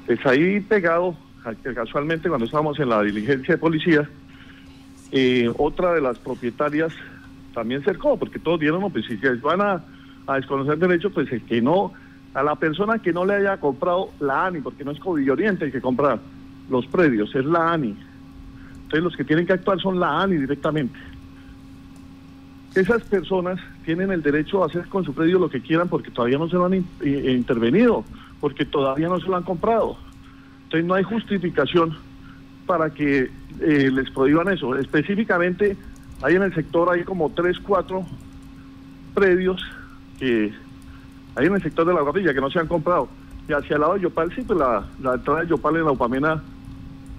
Pues 0.06 0.24
ahí 0.26 0.60
pegado, 0.60 1.16
casualmente 1.74 2.28
cuando 2.28 2.46
estábamos 2.46 2.78
en 2.80 2.88
la 2.88 3.02
diligencia 3.02 3.54
de 3.54 3.58
policía, 3.58 4.08
eh, 5.10 5.50
otra 5.56 5.94
de 5.94 6.00
las 6.00 6.18
propietarias 6.18 6.92
también 7.54 7.82
cercó, 7.82 8.18
porque 8.18 8.38
todos 8.38 8.60
dieron, 8.60 8.90
pues 8.90 9.06
si 9.06 9.16
van 9.42 9.60
a, 9.60 9.84
desconocer 10.34 10.78
derechos, 10.78 11.12
pues 11.12 11.30
es 11.32 11.42
que 11.42 11.60
no, 11.60 11.92
a 12.34 12.42
la 12.42 12.56
persona 12.56 12.98
que 12.98 13.12
no 13.12 13.24
le 13.24 13.34
haya 13.34 13.58
comprado 13.58 14.10
la 14.20 14.46
ANI, 14.46 14.60
porque 14.60 14.84
no 14.84 14.90
es 14.90 14.98
COVID 14.98 15.32
Oriente 15.32 15.66
el 15.66 15.72
que 15.72 15.80
compra 15.80 16.18
los 16.70 16.86
predios, 16.86 17.34
es 17.34 17.44
la 17.44 17.72
ANI. 17.72 17.94
Entonces 18.84 19.02
los 19.02 19.16
que 19.16 19.24
tienen 19.24 19.46
que 19.46 19.52
actuar 19.52 19.80
son 19.80 20.00
la 20.00 20.22
ANI 20.22 20.36
directamente. 20.36 20.98
Esas 22.74 23.02
personas 23.02 23.60
tienen 23.84 24.10
el 24.10 24.22
derecho 24.22 24.62
a 24.62 24.66
hacer 24.66 24.88
con 24.88 25.04
su 25.04 25.12
predio 25.12 25.38
lo 25.38 25.50
que 25.50 25.60
quieran 25.60 25.88
porque 25.88 26.10
todavía 26.10 26.38
no 26.38 26.48
se 26.48 26.56
lo 26.56 26.64
han 26.64 26.84
intervenido, 27.02 28.04
porque 28.40 28.64
todavía 28.64 29.08
no 29.08 29.20
se 29.20 29.26
lo 29.26 29.36
han 29.36 29.42
comprado. 29.42 29.96
Entonces 30.64 30.86
no 30.86 30.94
hay 30.94 31.02
justificación 31.02 31.94
para 32.66 32.90
que 32.90 33.30
eh, 33.60 33.90
les 33.92 34.10
prohíban 34.10 34.48
eso. 34.48 34.74
Específicamente, 34.76 35.76
hay 36.22 36.36
en 36.36 36.42
el 36.42 36.54
sector, 36.54 36.88
hay 36.90 37.04
como 37.04 37.30
tres, 37.30 37.58
cuatro 37.58 38.06
predios 39.12 39.62
que 40.18 40.54
hay 41.34 41.46
en 41.46 41.54
el 41.54 41.62
sector 41.62 41.86
de 41.86 41.92
la 41.92 42.00
guapilla 42.00 42.32
que 42.32 42.40
no 42.40 42.50
se 42.50 42.58
han 42.58 42.68
comprado. 42.68 43.08
Y 43.48 43.52
hacia 43.52 43.74
el 43.74 43.82
lado 43.82 43.94
de 43.94 44.00
Yopal, 44.00 44.34
sí, 44.34 44.42
pues 44.46 44.58
la, 44.58 44.86
la 45.02 45.14
entrada 45.14 45.40
de 45.40 45.48
Yopal 45.48 45.76
en 45.76 45.84
la 45.84 45.92
Upamena 45.92 46.42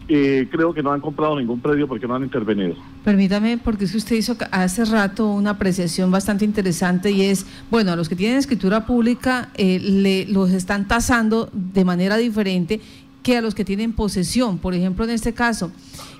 eh, 0.07 0.47
creo 0.51 0.73
que 0.73 0.83
no 0.83 0.91
han 0.91 0.99
comprado 0.99 1.39
ningún 1.39 1.59
predio 1.59 1.87
porque 1.87 2.07
no 2.07 2.15
han 2.15 2.23
intervenido. 2.23 2.75
Permítame, 3.03 3.57
porque 3.57 3.85
es 3.85 3.95
usted 3.95 4.15
hizo 4.15 4.35
hace 4.51 4.85
rato 4.85 5.27
una 5.27 5.51
apreciación 5.51 6.11
bastante 6.11 6.45
interesante 6.45 7.11
y 7.11 7.21
es, 7.21 7.45
bueno, 7.71 7.91
a 7.91 7.95
los 7.95 8.09
que 8.09 8.15
tienen 8.15 8.37
escritura 8.37 8.85
pública 8.85 9.49
eh, 9.55 9.79
le, 9.79 10.25
los 10.25 10.51
están 10.51 10.87
tasando 10.87 11.49
de 11.53 11.85
manera 11.85 12.17
diferente 12.17 12.81
que 13.23 13.37
a 13.37 13.41
los 13.41 13.55
que 13.55 13.63
tienen 13.63 13.93
posesión. 13.93 14.57
Por 14.57 14.73
ejemplo, 14.73 15.05
en 15.05 15.11
este 15.11 15.33
caso, 15.33 15.71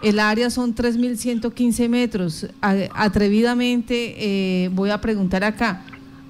el 0.01 0.19
área 0.19 0.49
son 0.49 0.73
3.115 0.73 1.89
metros. 1.89 2.47
atrevidamente 2.61 4.15
eh, 4.17 4.69
voy 4.69 4.89
a 4.89 5.01
preguntar 5.01 5.43
acá, 5.43 5.83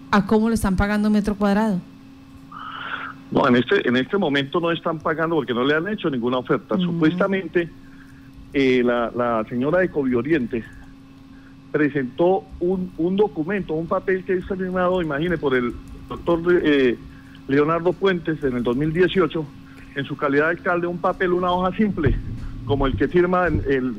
¿a 0.09 0.25
cómo 0.25 0.49
le 0.49 0.55
están 0.55 0.75
pagando 0.75 1.09
metro 1.09 1.35
cuadrado? 1.35 1.79
No, 3.33 3.47
en 3.47 3.55
este, 3.55 3.87
en 3.87 3.97
este 3.97 4.15
momento 4.17 4.59
no 4.59 4.71
están 4.71 4.99
pagando 4.99 5.35
porque 5.35 5.55
no 5.55 5.63
le 5.63 5.73
han 5.73 5.87
hecho 5.87 6.07
ninguna 6.07 6.37
oferta. 6.37 6.75
Mm. 6.75 6.81
Supuestamente 6.81 7.67
eh, 8.53 8.83
la, 8.83 9.43
señora 9.49 9.79
de 9.79 9.89
Oriente 9.91 10.63
presentó 11.71 12.43
un, 12.59 12.91
un, 12.99 13.15
documento, 13.15 13.73
un 13.73 13.87
papel 13.87 14.23
que 14.23 14.33
es 14.33 14.45
firmado, 14.45 15.01
imagine, 15.01 15.39
por 15.39 15.55
el 15.55 15.73
doctor 16.07 16.41
eh, 16.63 16.95
Leonardo 17.47 17.91
Puentes 17.93 18.43
en 18.43 18.57
el 18.57 18.61
2018, 18.61 19.45
en 19.95 20.05
su 20.05 20.15
calidad 20.15 20.45
de 20.45 20.51
alcalde, 20.51 20.85
un 20.85 20.99
papel, 20.99 21.33
una 21.33 21.51
hoja 21.51 21.75
simple, 21.75 22.15
como 22.65 22.85
el 22.85 22.95
que 22.95 23.07
firma 23.07 23.47
en, 23.47 23.63
el, 23.67 23.95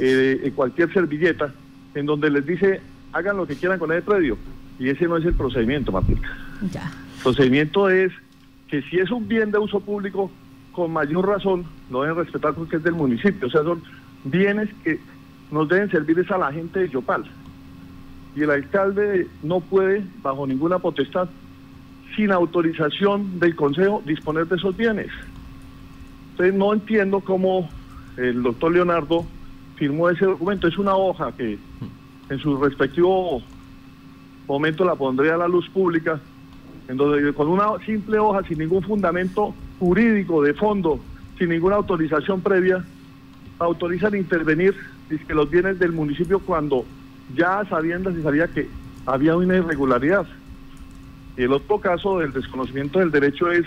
eh, 0.00 0.40
en 0.42 0.50
cualquier 0.50 0.92
servilleta, 0.92 1.54
en 1.94 2.06
donde 2.06 2.28
les 2.28 2.44
dice, 2.44 2.80
hagan 3.12 3.36
lo 3.36 3.46
que 3.46 3.54
quieran 3.54 3.78
con 3.78 3.92
ese 3.92 4.02
predio. 4.02 4.36
Y 4.80 4.88
ese 4.88 5.06
no 5.06 5.16
es 5.16 5.24
el 5.24 5.34
procedimiento. 5.34 5.92
Ya. 6.72 6.82
El 7.18 7.22
procedimiento 7.22 7.88
es 7.88 8.12
que 8.68 8.82
si 8.82 8.98
es 8.98 9.10
un 9.10 9.26
bien 9.26 9.50
de 9.50 9.58
uso 9.58 9.80
público, 9.80 10.30
con 10.72 10.92
mayor 10.92 11.26
razón 11.26 11.64
lo 11.90 12.02
deben 12.02 12.16
respetar 12.16 12.54
porque 12.54 12.76
es 12.76 12.82
del 12.82 12.94
municipio. 12.94 13.48
O 13.48 13.50
sea, 13.50 13.62
son 13.62 13.82
bienes 14.24 14.68
que 14.84 15.00
nos 15.50 15.68
deben 15.68 15.90
servir 15.90 16.24
a 16.30 16.38
la 16.38 16.52
gente 16.52 16.80
de 16.80 16.88
Yopal. 16.88 17.24
Y 18.36 18.42
el 18.42 18.50
alcalde 18.50 19.26
no 19.42 19.60
puede, 19.60 20.04
bajo 20.22 20.46
ninguna 20.46 20.78
potestad, 20.78 21.28
sin 22.14 22.30
autorización 22.30 23.40
del 23.40 23.56
Consejo, 23.56 24.02
disponer 24.04 24.46
de 24.46 24.56
esos 24.56 24.76
bienes. 24.76 25.10
Entonces 26.32 26.54
no 26.54 26.72
entiendo 26.72 27.20
cómo 27.20 27.68
el 28.16 28.42
doctor 28.42 28.72
Leonardo 28.72 29.24
firmó 29.76 30.08
ese 30.10 30.26
documento. 30.26 30.68
Es 30.68 30.78
una 30.78 30.94
hoja 30.94 31.32
que 31.32 31.58
en 32.30 32.38
su 32.38 32.56
respectivo 32.56 33.42
momento 34.46 34.84
la 34.84 34.94
pondré 34.94 35.30
a 35.30 35.36
la 35.36 35.48
luz 35.48 35.68
pública 35.70 36.20
en 36.88 36.96
donde 36.96 37.32
con 37.34 37.48
una 37.48 37.78
simple 37.84 38.18
hoja, 38.18 38.42
sin 38.44 38.58
ningún 38.58 38.82
fundamento 38.82 39.54
jurídico 39.78 40.42
de 40.42 40.54
fondo, 40.54 40.98
sin 41.38 41.50
ninguna 41.50 41.76
autorización 41.76 42.40
previa, 42.40 42.84
autorizan 43.58 44.16
intervenir 44.16 44.74
que 45.08 45.34
los 45.34 45.50
bienes 45.50 45.78
del 45.78 45.92
municipio 45.92 46.40
cuando 46.40 46.84
ya 47.34 47.64
sabiendo 47.68 48.12
se 48.12 48.22
sabía 48.22 48.48
que 48.48 48.68
había 49.06 49.36
una 49.36 49.56
irregularidad. 49.56 50.26
Y 51.36 51.42
el 51.42 51.52
otro 51.52 51.78
caso 51.78 52.18
del 52.18 52.32
desconocimiento 52.32 52.98
del 52.98 53.10
derecho 53.10 53.50
es 53.50 53.64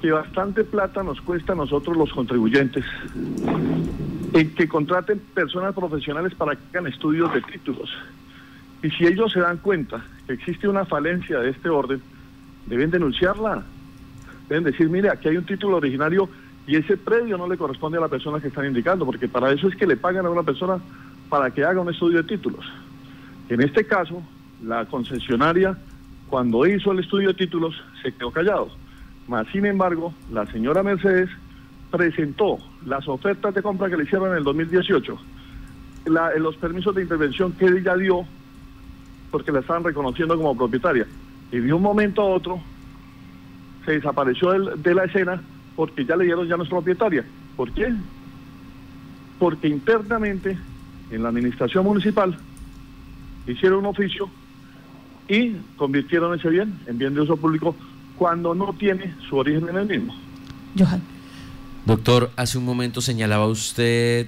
que 0.00 0.10
bastante 0.10 0.64
plata 0.64 1.02
nos 1.02 1.20
cuesta 1.20 1.52
a 1.52 1.56
nosotros 1.56 1.96
los 1.96 2.12
contribuyentes 2.12 2.84
en 4.32 4.54
que 4.54 4.68
contraten 4.68 5.20
personas 5.34 5.74
profesionales 5.74 6.34
para 6.34 6.56
que 6.56 6.62
hagan 6.70 6.86
estudios 6.86 7.32
de 7.32 7.42
títulos. 7.42 7.90
Y 8.82 8.90
si 8.90 9.06
ellos 9.06 9.32
se 9.32 9.40
dan 9.40 9.58
cuenta 9.58 10.04
que 10.26 10.34
existe 10.34 10.68
una 10.68 10.84
falencia 10.84 11.40
de 11.40 11.50
este 11.50 11.68
orden, 11.68 12.00
deben 12.66 12.90
denunciarla. 12.90 13.64
Deben 14.48 14.64
decir, 14.64 14.88
mire, 14.88 15.10
aquí 15.10 15.28
hay 15.28 15.36
un 15.36 15.46
título 15.46 15.76
originario 15.78 16.28
y 16.66 16.76
ese 16.76 16.96
predio 16.96 17.36
no 17.38 17.48
le 17.48 17.56
corresponde 17.56 17.98
a 17.98 18.02
la 18.02 18.08
persona 18.08 18.40
que 18.40 18.48
están 18.48 18.66
indicando, 18.66 19.04
porque 19.06 19.28
para 19.28 19.50
eso 19.52 19.68
es 19.68 19.76
que 19.76 19.86
le 19.86 19.96
pagan 19.96 20.26
a 20.26 20.30
una 20.30 20.42
persona 20.42 20.78
para 21.28 21.50
que 21.50 21.64
haga 21.64 21.80
un 21.80 21.90
estudio 21.90 22.18
de 22.18 22.28
títulos. 22.28 22.64
En 23.48 23.60
este 23.62 23.86
caso, 23.86 24.22
la 24.62 24.84
concesionaria, 24.84 25.76
cuando 26.28 26.66
hizo 26.66 26.92
el 26.92 27.00
estudio 27.00 27.28
de 27.28 27.34
títulos, 27.34 27.74
se 28.02 28.12
quedó 28.12 28.30
callado. 28.30 28.68
Mas, 29.26 29.46
sin 29.48 29.66
embargo, 29.66 30.12
la 30.30 30.46
señora 30.46 30.82
Mercedes 30.82 31.30
presentó 31.90 32.58
las 32.84 33.08
ofertas 33.08 33.54
de 33.54 33.62
compra 33.62 33.88
que 33.88 33.96
le 33.96 34.04
hicieron 34.04 34.30
en 34.30 34.38
el 34.38 34.44
2018, 34.44 35.18
los 36.38 36.56
permisos 36.56 36.94
de 36.94 37.02
intervención 37.02 37.52
que 37.52 37.66
ella 37.66 37.96
dio 37.96 38.26
porque 39.30 39.52
la 39.52 39.60
estaban 39.60 39.84
reconociendo 39.84 40.36
como 40.36 40.56
propietaria. 40.56 41.06
Y 41.50 41.58
de 41.58 41.72
un 41.72 41.82
momento 41.82 42.22
a 42.22 42.26
otro 42.26 42.60
se 43.84 43.92
desapareció 43.92 44.52
de 44.52 44.94
la 44.94 45.04
escena 45.04 45.42
porque 45.76 46.04
ya 46.04 46.16
le 46.16 46.24
dieron 46.24 46.46
ya 46.48 46.56
no 46.56 46.64
es 46.64 46.68
propietaria. 46.68 47.24
¿Por 47.56 47.72
qué? 47.72 47.94
Porque 49.38 49.68
internamente 49.68 50.58
en 51.10 51.22
la 51.22 51.28
administración 51.28 51.84
municipal 51.84 52.36
hicieron 53.46 53.80
un 53.80 53.86
oficio 53.86 54.28
y 55.28 55.52
convirtieron 55.76 56.38
ese 56.38 56.48
bien 56.48 56.78
en 56.86 56.98
bien 56.98 57.14
de 57.14 57.20
uso 57.20 57.36
público 57.36 57.74
cuando 58.16 58.54
no 58.54 58.72
tiene 58.72 59.14
su 59.28 59.36
origen 59.36 59.68
en 59.68 59.76
el 59.76 59.86
mismo. 59.86 60.14
Johan. 60.76 61.02
Doctor, 61.86 62.30
hace 62.36 62.58
un 62.58 62.64
momento 62.64 63.00
señalaba 63.00 63.46
usted 63.46 64.26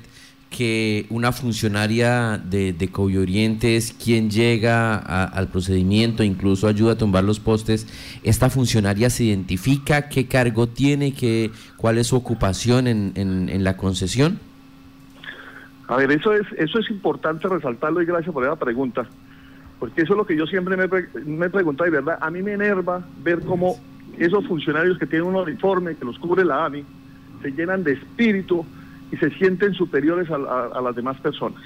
que 0.51 1.07
una 1.11 1.31
funcionaria 1.31 2.37
de, 2.37 2.73
de 2.73 2.91
Oriente 2.97 3.77
es 3.77 3.93
quien 3.93 4.31
llega 4.31 4.97
al 4.97 5.49
procedimiento, 5.49 6.25
incluso 6.25 6.67
ayuda 6.67 6.93
a 6.93 6.99
tumbar 6.99 7.23
los 7.23 7.39
postes. 7.39 7.87
¿Esta 8.25 8.51
funcionaria 8.51 9.09
se 9.11 9.25
identifica 9.25 10.09
qué 10.09 10.27
cargo 10.27 10.67
tiene, 10.67 11.15
qué, 11.15 11.53
cuál 11.77 11.99
es 11.99 12.09
su 12.09 12.17
ocupación 12.17 12.89
en, 12.89 13.13
en, 13.15 13.65
la 13.65 13.77
concesión? 13.77 14.41
A 15.87 15.97
ver, 15.97 16.11
eso 16.11 16.35
es, 16.35 16.47
eso 16.59 16.81
es 16.81 16.91
importante 16.91 17.49
resaltarlo 17.49 18.03
y 18.03 18.07
gracias 18.07 18.33
por 18.33 18.45
esa 18.45 18.57
pregunta, 18.57 19.07
porque 19.79 20.03
eso 20.03 20.15
es 20.15 20.19
lo 20.19 20.27
que 20.27 20.37
yo 20.37 20.47
siempre 20.47 20.77
me, 20.77 20.89
me 21.25 21.47
he 21.47 21.51
preguntado 21.51 21.89
y 21.89 21.93
verdad, 21.93 22.19
a 22.21 22.31
mí 22.31 22.43
me 22.43 22.53
enerva 22.53 23.05
ver 23.23 23.41
cómo 23.41 23.79
esos 24.19 24.47
funcionarios 24.47 24.99
que 24.99 25.07
tienen 25.07 25.29
un 25.29 25.37
uniforme 25.37 25.95
que 25.95 26.05
los 26.05 26.19
cubre 26.19 26.45
la 26.45 26.65
AMI 26.67 26.85
se 27.41 27.53
llenan 27.53 27.85
de 27.85 27.93
espíritu 27.93 28.67
y 29.13 29.17
se 29.17 29.31
sienten 29.31 29.75
superiores 29.75 30.31
a, 30.31 30.81
las 30.81 30.95
demás 30.95 31.21
personas. 31.21 31.61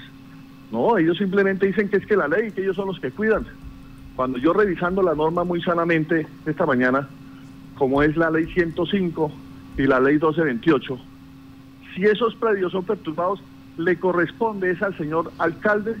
No, 0.71 0.97
ellos 0.97 1.17
simplemente 1.17 1.67
dicen 1.67 1.89
que 1.89 1.97
es 1.97 2.05
que 2.05 2.17
la 2.17 2.27
ley, 2.27 2.51
que 2.51 2.61
ellos 2.61 2.75
son 2.75 2.87
los 2.87 2.99
que 2.99 3.11
cuidan. 3.11 3.45
Cuando 4.15 4.37
yo 4.37 4.53
revisando 4.53 5.01
la 5.01 5.13
norma 5.13 5.43
muy 5.43 5.61
sanamente 5.61 6.25
esta 6.45 6.65
mañana, 6.65 7.07
como 7.77 8.01
es 8.01 8.15
la 8.17 8.31
ley 8.31 8.45
105 8.45 9.31
y 9.77 9.83
la 9.83 9.99
ley 9.99 10.13
1228, 10.13 10.97
si 11.93 12.05
esos 12.05 12.35
predios 12.35 12.71
son 12.71 12.83
perturbados, 12.83 13.41
le 13.77 13.97
corresponde 13.99 14.71
es 14.71 14.81
al 14.81 14.97
señor 14.97 15.31
alcalde, 15.37 15.95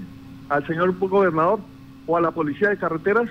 al 0.49 0.65
señor 0.65 0.97
gobernador 0.97 1.59
o 2.07 2.17
a 2.17 2.21
la 2.21 2.31
policía 2.31 2.69
de 2.69 2.77
carreteras 2.77 3.29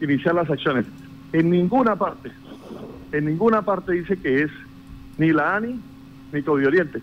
iniciar 0.00 0.34
las 0.34 0.50
acciones. 0.50 0.86
En 1.32 1.50
ninguna 1.50 1.96
parte, 1.96 2.30
en 3.12 3.26
ninguna 3.26 3.62
parte 3.62 3.92
dice 3.92 4.16
que 4.16 4.42
es 4.42 4.50
ni 5.18 5.32
la 5.32 5.56
ANI 5.56 5.80
ni 6.32 6.42
Código 6.42 6.68
Oriente. 6.68 7.00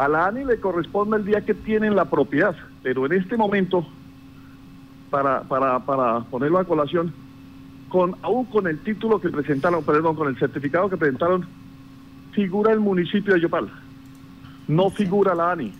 A 0.00 0.08
la 0.08 0.28
ANI 0.28 0.46
le 0.46 0.58
corresponde 0.58 1.18
el 1.18 1.26
día 1.26 1.42
que 1.42 1.52
tienen 1.52 1.94
la 1.94 2.06
propiedad, 2.06 2.56
pero 2.82 3.04
en 3.04 3.12
este 3.12 3.36
momento, 3.36 3.86
para, 5.10 5.42
para, 5.42 5.80
para 5.80 6.20
ponerlo 6.20 6.58
a 6.58 6.64
colación, 6.64 7.12
con, 7.90 8.16
aún 8.22 8.46
con 8.46 8.66
el 8.66 8.78
título 8.78 9.20
que 9.20 9.28
presentaron, 9.28 9.84
perdón, 9.84 10.16
con 10.16 10.28
el 10.28 10.38
certificado 10.38 10.88
que 10.88 10.96
presentaron, 10.96 11.44
figura 12.32 12.72
el 12.72 12.80
municipio 12.80 13.34
de 13.34 13.40
Yopal, 13.40 13.68
no 14.68 14.88
figura 14.88 15.34
la 15.34 15.52
ANI. 15.52 15.70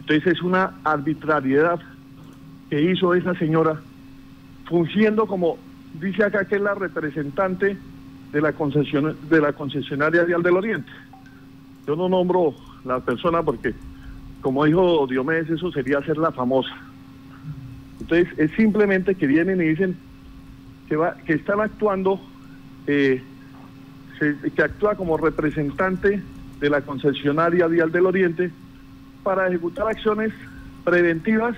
Entonces 0.00 0.26
es 0.26 0.42
una 0.42 0.72
arbitrariedad 0.82 1.78
que 2.70 2.82
hizo 2.90 3.14
esa 3.14 3.34
señora, 3.34 3.80
fungiendo 4.64 5.28
como, 5.28 5.58
dice 6.00 6.24
acá 6.24 6.44
que 6.44 6.56
es 6.56 6.60
la 6.60 6.74
representante 6.74 7.78
de 8.32 8.40
la 8.40 8.52
concesión 8.52 9.16
de 9.30 9.40
la 9.40 9.52
concesionaria 9.52 10.24
Vial 10.24 10.42
del 10.42 10.56
Oriente. 10.56 10.90
Yo 11.86 11.94
no 11.94 12.08
nombro 12.08 12.56
la 12.84 13.00
persona 13.00 13.42
porque, 13.42 13.74
como 14.40 14.64
dijo 14.64 15.06
Diomedes, 15.06 15.50
eso 15.50 15.70
sería 15.72 16.02
ser 16.02 16.18
la 16.18 16.32
famosa. 16.32 16.74
Entonces, 18.00 18.28
es 18.38 18.50
simplemente 18.52 19.14
que 19.14 19.26
vienen 19.26 19.60
y 19.60 19.66
dicen 19.66 19.96
que, 20.88 20.96
va, 20.96 21.14
que 21.26 21.34
están 21.34 21.60
actuando, 21.60 22.20
eh, 22.86 23.22
que 24.54 24.62
actúa 24.62 24.94
como 24.94 25.16
representante 25.16 26.22
de 26.60 26.70
la 26.70 26.80
concesionaria 26.80 27.66
Vial 27.66 27.90
del 27.90 28.06
Oriente 28.06 28.50
para 29.22 29.48
ejecutar 29.48 29.88
acciones 29.88 30.32
preventivas 30.84 31.56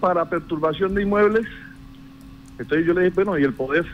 para 0.00 0.28
perturbación 0.28 0.94
de 0.94 1.02
inmuebles. 1.02 1.46
Entonces 2.58 2.86
yo 2.86 2.94
le 2.94 3.02
dije, 3.02 3.14
bueno, 3.14 3.38
¿y 3.38 3.44
el 3.44 3.52
poder? 3.52 3.86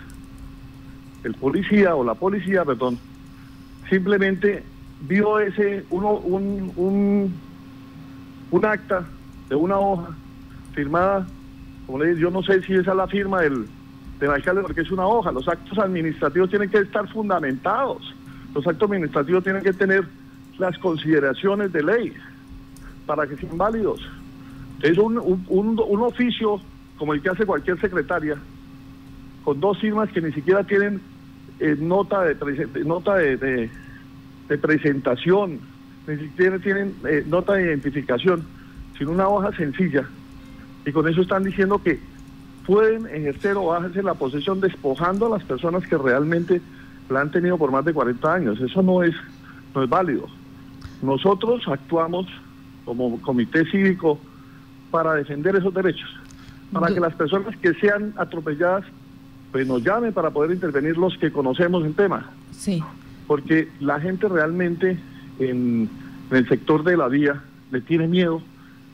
el 1.24 1.35
policía 1.35 1.94
o 1.94 2.04
la 2.04 2.14
policía, 2.14 2.64
perdón, 2.64 2.98
simplemente 3.88 4.62
vio 5.09 5.38
ese 5.38 5.85
uno 5.91 6.12
un, 6.15 6.73
un, 6.77 7.35
un 8.51 8.65
acta 8.65 9.05
de 9.49 9.57
una 9.57 9.79
hoja 9.79 10.11
firmada, 10.75 11.27
como 11.87 11.99
le 11.99 12.11
dije, 12.11 12.21
yo 12.21 12.31
no 12.31 12.43
sé 12.43 12.62
si 12.62 12.75
esa 12.75 12.93
es 12.93 12.97
la 12.97 13.07
firma 13.07 13.43
del, 13.43 13.67
del 14.21 14.31
alcalde 14.31 14.62
porque 14.62 14.83
es 14.83 14.91
una 14.91 15.07
hoja, 15.07 15.33
los 15.33 15.47
actos 15.49 15.79
administrativos 15.79 16.51
tienen 16.51 16.71
que 16.71 16.79
estar 16.79 17.09
fundamentados, 17.09 18.15
los 18.55 18.67
actos 18.67 18.91
administrativos 18.91 19.45
tienen 19.45 19.62
que 19.62 19.73
tener 19.73 20.07
las 20.59 20.79
consideraciones 20.79 21.73
de 21.73 21.83
ley 21.83 22.12
para 23.07 23.27
que 23.27 23.37
sean 23.37 23.59
válidos. 23.59 24.01
Es 24.81 24.99
un, 24.99 25.19
un, 25.19 25.81
un 25.87 26.03
oficio 26.03 26.61
como 26.97 27.15
el 27.15 27.23
que 27.23 27.31
hace 27.31 27.45
cualquier 27.45 27.81
secretaria, 27.81 28.37
con 29.45 29.61
dos 29.61 29.79
firmas 29.79 30.11
que 30.11 30.21
ni 30.21 30.33
siquiera 30.33 30.62
tienen 30.65 31.01
eh, 31.59 31.77
nota 31.79 32.23
de, 32.23 32.85
nota 32.85 33.17
de, 33.17 33.71
presentación, 34.48 35.61
ni 36.07 36.16
siquiera 36.16 36.59
tienen 36.59 36.94
eh, 37.09 37.24
nota 37.26 37.55
de 37.55 37.64
identificación, 37.64 38.44
sino 38.98 39.12
una 39.12 39.28
hoja 39.28 39.55
sencilla. 39.57 40.09
Y 40.85 40.92
con 40.92 41.09
eso 41.09 41.22
están 41.22 41.44
diciendo 41.44 41.81
que 41.83 42.00
pueden 42.66 43.07
ejercer 43.07 43.57
o 43.57 43.66
bajarse 43.66 44.02
la 44.02 44.14
posesión 44.14 44.61
despojando 44.61 45.26
a 45.26 45.38
las 45.38 45.44
personas 45.44 45.87
que 45.87 45.96
realmente 45.96 46.61
la 47.09 47.20
han 47.20 47.31
tenido 47.31 47.59
por 47.59 47.70
más 47.70 47.85
de 47.85 47.92
40 47.92 48.35
años. 48.35 48.61
Eso 48.61 48.83
no 48.83 49.02
es, 49.02 49.14
no 49.74 49.83
es 49.83 49.88
válido. 49.88 50.26
Nosotros 51.02 51.62
actuamos 51.66 52.26
como 52.85 53.20
comité 53.20 53.64
cívico 53.70 54.18
para 54.90 55.14
defender 55.14 55.57
esos 55.57 55.72
derechos, 55.72 56.09
para 56.72 56.92
que 56.92 57.00
las 57.00 57.14
personas 57.14 57.57
que 57.57 57.74
sean 57.74 58.12
atropelladas 58.16 58.85
pues 59.50 59.66
nos 59.66 59.83
llamen 59.85 60.12
para 60.12 60.31
poder 60.31 60.52
intervenir 60.52 60.96
los 60.96 61.16
que 61.18 61.31
conocemos 61.31 61.85
el 61.85 61.94
tema. 61.94 62.31
Sí. 62.52 62.83
Porque 63.26 63.68
la 63.80 64.00
gente 64.00 64.28
realmente 64.28 64.98
en, 65.38 65.88
el 66.30 66.48
sector 66.48 66.85
de 66.85 66.96
la 66.96 67.08
vía 67.08 67.42
le 67.70 67.80
tiene 67.80 68.08
miedo 68.08 68.42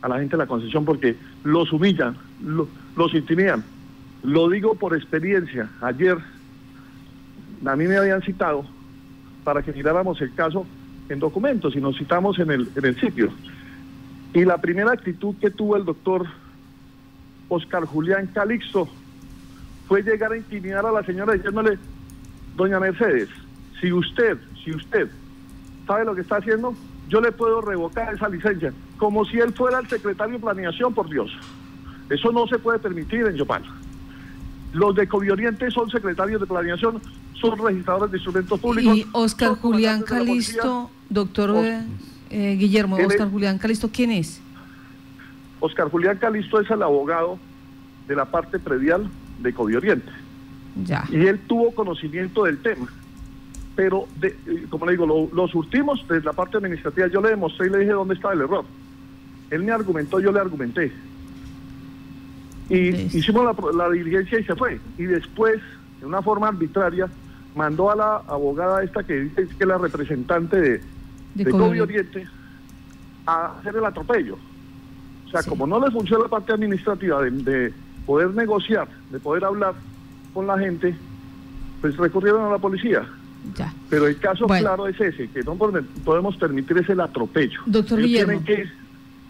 a 0.02 0.08
la 0.08 0.18
gente 0.18 0.36
de 0.36 0.42
la 0.42 0.46
concesión 0.46 0.84
porque 0.84 1.16
los 1.44 1.72
humillan, 1.72 2.16
los 2.42 3.14
intimidan. 3.14 3.64
Lo 4.22 4.48
digo 4.48 4.74
por 4.74 4.96
experiencia. 4.96 5.68
Ayer 5.80 6.18
a 7.64 7.76
mí 7.76 7.86
me 7.86 7.96
habían 7.96 8.22
citado 8.22 8.64
para 9.44 9.62
que 9.62 9.72
miráramos 9.72 10.20
el 10.20 10.34
caso 10.34 10.66
en 11.08 11.18
documentos 11.18 11.74
y 11.74 11.80
nos 11.80 11.96
citamos 11.96 12.38
en 12.38 12.50
el, 12.50 12.68
en 12.74 12.84
el 12.84 13.00
sitio. 13.00 13.30
Y 14.34 14.44
la 14.44 14.58
primera 14.58 14.92
actitud 14.92 15.34
que 15.40 15.50
tuvo 15.50 15.76
el 15.76 15.84
doctor 15.84 16.26
Oscar 17.48 17.84
Julián 17.84 18.26
Calixto 18.26 18.88
fue 19.86 20.02
llegar 20.02 20.32
a 20.32 20.36
intimidar 20.36 20.84
a 20.84 20.92
la 20.92 21.02
señora 21.02 21.32
diciéndole, 21.32 21.78
doña 22.56 22.78
Mercedes, 22.78 23.28
si 23.80 23.92
usted, 23.92 24.38
si 24.64 24.72
usted 24.72 25.10
sabe 25.86 26.04
lo 26.04 26.14
que 26.14 26.22
está 26.22 26.36
haciendo, 26.36 26.74
yo 27.08 27.20
le 27.20 27.32
puedo 27.32 27.60
revocar 27.60 28.14
esa 28.14 28.28
licencia, 28.28 28.72
como 28.98 29.24
si 29.24 29.38
él 29.38 29.52
fuera 29.54 29.78
el 29.78 29.88
secretario 29.88 30.34
de 30.34 30.40
planeación, 30.40 30.92
por 30.92 31.08
Dios. 31.08 31.30
Eso 32.10 32.32
no 32.32 32.46
se 32.46 32.58
puede 32.58 32.78
permitir 32.78 33.26
en 33.26 33.36
Yopal. 33.36 33.62
Los 34.72 34.94
de 34.94 35.08
Covioriente 35.08 35.70
son 35.70 35.90
secretarios 35.90 36.40
de 36.40 36.46
planeación, 36.46 37.00
son 37.34 37.58
registradores 37.58 38.12
de 38.12 38.18
instrumentos 38.18 38.60
públicos. 38.60 38.96
Y 38.96 39.06
Oscar 39.12 39.54
Julián 39.56 40.02
Calisto, 40.02 40.90
doctor 41.08 41.54
eh, 42.30 42.56
Guillermo, 42.58 42.96
Oscar 42.96 43.30
Julián 43.30 43.58
Calisto, 43.58 43.88
¿quién 43.90 44.10
es? 44.10 44.40
Oscar 45.60 45.90
Julián 45.90 46.18
Calisto 46.18 46.60
es 46.60 46.70
el 46.70 46.82
abogado 46.82 47.38
de 48.06 48.14
la 48.14 48.26
parte 48.26 48.58
predial 48.58 49.08
de 49.38 49.52
Covioriente. 49.52 50.10
Ya. 50.84 51.04
Y 51.10 51.26
él 51.26 51.40
tuvo 51.46 51.74
conocimiento 51.74 52.44
del 52.44 52.58
tema. 52.58 52.88
Pero, 53.78 54.08
de, 54.16 54.36
eh, 54.48 54.66
como 54.68 54.86
le 54.86 54.92
digo, 54.92 55.06
lo, 55.06 55.28
lo, 55.32 55.46
surtimos 55.46 56.04
desde 56.08 56.24
la 56.24 56.32
parte 56.32 56.56
administrativa. 56.56 57.06
Yo 57.06 57.20
le 57.20 57.28
demostré 57.28 57.68
y 57.68 57.70
le 57.70 57.78
dije 57.78 57.92
dónde 57.92 58.14
estaba 58.14 58.34
el 58.34 58.40
error. 58.40 58.64
Él 59.50 59.62
me 59.62 59.70
argumentó, 59.70 60.18
yo 60.18 60.32
le 60.32 60.40
argumenté. 60.40 60.92
Y 62.68 62.88
hicimos 63.16 63.44
la, 63.44 63.72
la, 63.72 63.88
diligencia 63.88 64.40
y 64.40 64.42
se 64.42 64.56
fue. 64.56 64.80
Y 64.98 65.04
después, 65.04 65.60
de 66.00 66.06
una 66.06 66.20
forma 66.22 66.48
arbitraria, 66.48 67.08
mandó 67.54 67.92
a 67.92 67.94
la 67.94 68.16
abogada 68.26 68.82
esta 68.82 69.04
que 69.04 69.20
dice 69.20 69.46
que 69.46 69.56
es 69.60 69.68
la 69.68 69.78
representante 69.78 70.60
de, 70.60 70.80
de, 71.36 71.44
de 71.44 71.80
Oriente 71.80 72.26
a 73.26 73.58
hacer 73.60 73.76
el 73.76 73.84
atropello. 73.84 74.38
O 75.28 75.30
sea, 75.30 75.42
sí. 75.42 75.50
como 75.50 75.68
no 75.68 75.78
le 75.78 75.92
funciona 75.92 76.24
la 76.24 76.30
parte 76.30 76.52
administrativa 76.52 77.22
de, 77.22 77.30
de, 77.30 77.72
poder 78.06 78.30
negociar, 78.30 78.88
de 79.12 79.20
poder 79.20 79.44
hablar 79.44 79.74
con 80.34 80.48
la 80.48 80.58
gente, 80.58 80.96
pues 81.80 81.96
recurrieron 81.96 82.44
a 82.44 82.50
la 82.50 82.58
policía. 82.58 83.06
Ya. 83.57 83.72
Pero 83.88 84.07
el 84.07 84.18
caso 84.18 84.46
bueno. 84.46 84.62
claro 84.62 84.88
es 84.88 85.01
ese, 85.01 85.29
que 85.29 85.42
no 85.42 85.57
podemos 86.05 86.37
permitir 86.37 86.79
ese 86.79 86.92
el 86.92 87.01
atropello. 87.01 87.61
Doctor 87.66 87.98
Ellos 87.98 88.11
Guillermo. 88.11 88.44
que 88.44 88.68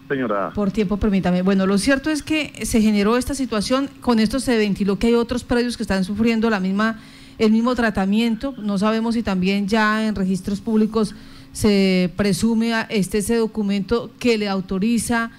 señora. 0.07 0.51
Por 0.53 0.71
tiempo, 0.71 0.97
permítame. 0.97 1.41
Bueno, 1.41 1.65
lo 1.65 1.77
cierto 1.77 2.09
es 2.09 2.23
que 2.23 2.65
se 2.65 2.81
generó 2.81 3.15
esta 3.15 3.35
situación, 3.35 3.89
con 4.01 4.19
esto 4.19 4.39
se 4.39 4.57
ventiló 4.57 4.97
que 4.97 5.07
hay 5.07 5.13
otros 5.13 5.43
predios 5.43 5.77
que 5.77 5.83
están 5.83 6.03
sufriendo 6.03 6.49
la 6.49 6.59
misma, 6.59 6.99
el 7.37 7.51
mismo 7.51 7.75
tratamiento. 7.75 8.53
No 8.57 8.77
sabemos 8.77 9.13
si 9.13 9.23
también 9.23 9.67
ya 9.67 10.05
en 10.07 10.15
registros 10.15 10.61
públicos 10.61 11.15
se 11.51 12.11
presume 12.15 12.73
este 12.89 13.19
ese 13.19 13.37
documento 13.37 14.11
que 14.19 14.37
le 14.37 14.49
autoriza 14.49 15.31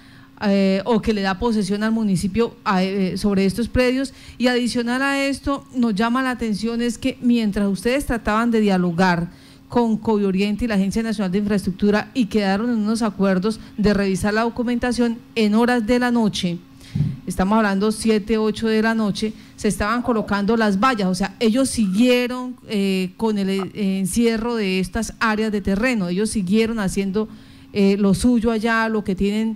eh, 0.43 0.81
o 0.85 1.01
que 1.01 1.13
le 1.13 1.21
da 1.21 1.37
posesión 1.37 1.83
al 1.83 1.91
municipio 1.91 2.55
eh, 2.79 3.13
sobre 3.17 3.45
estos 3.45 3.67
predios. 3.67 4.13
Y 4.37 4.47
adicional 4.47 5.01
a 5.01 5.23
esto, 5.25 5.65
nos 5.75 5.93
llama 5.93 6.23
la 6.23 6.31
atención 6.31 6.81
es 6.81 6.97
que 6.97 7.17
mientras 7.21 7.67
ustedes 7.67 8.05
trataban 8.05 8.51
de 8.51 8.61
dialogar, 8.61 9.29
con 9.71 9.95
Covioriente 9.95 10.65
y 10.65 10.67
la 10.67 10.75
Agencia 10.75 11.01
Nacional 11.01 11.31
de 11.31 11.37
Infraestructura 11.37 12.11
y 12.13 12.25
quedaron 12.25 12.69
en 12.69 12.75
unos 12.75 13.01
acuerdos 13.01 13.57
de 13.77 13.93
revisar 13.93 14.33
la 14.33 14.41
documentación 14.41 15.17
en 15.33 15.55
horas 15.55 15.87
de 15.87 15.97
la 15.97 16.11
noche. 16.11 16.57
Estamos 17.25 17.55
hablando 17.55 17.93
7, 17.93 18.37
8 18.37 18.67
de 18.67 18.81
la 18.81 18.93
noche, 18.93 19.31
se 19.55 19.69
estaban 19.69 20.01
colocando 20.01 20.57
las 20.57 20.77
vallas, 20.77 21.07
o 21.07 21.15
sea, 21.15 21.37
ellos 21.39 21.69
siguieron 21.69 22.57
eh, 22.67 23.13
con 23.15 23.37
el 23.37 23.49
eh, 23.49 23.71
encierro 23.73 24.55
de 24.55 24.81
estas 24.81 25.13
áreas 25.21 25.53
de 25.53 25.61
terreno, 25.61 26.09
ellos 26.09 26.29
siguieron 26.29 26.79
haciendo 26.79 27.29
lo 27.73 28.13
suyo 28.13 28.51
allá, 28.51 28.89
lo 28.89 29.05
que 29.05 29.15
tienen 29.15 29.55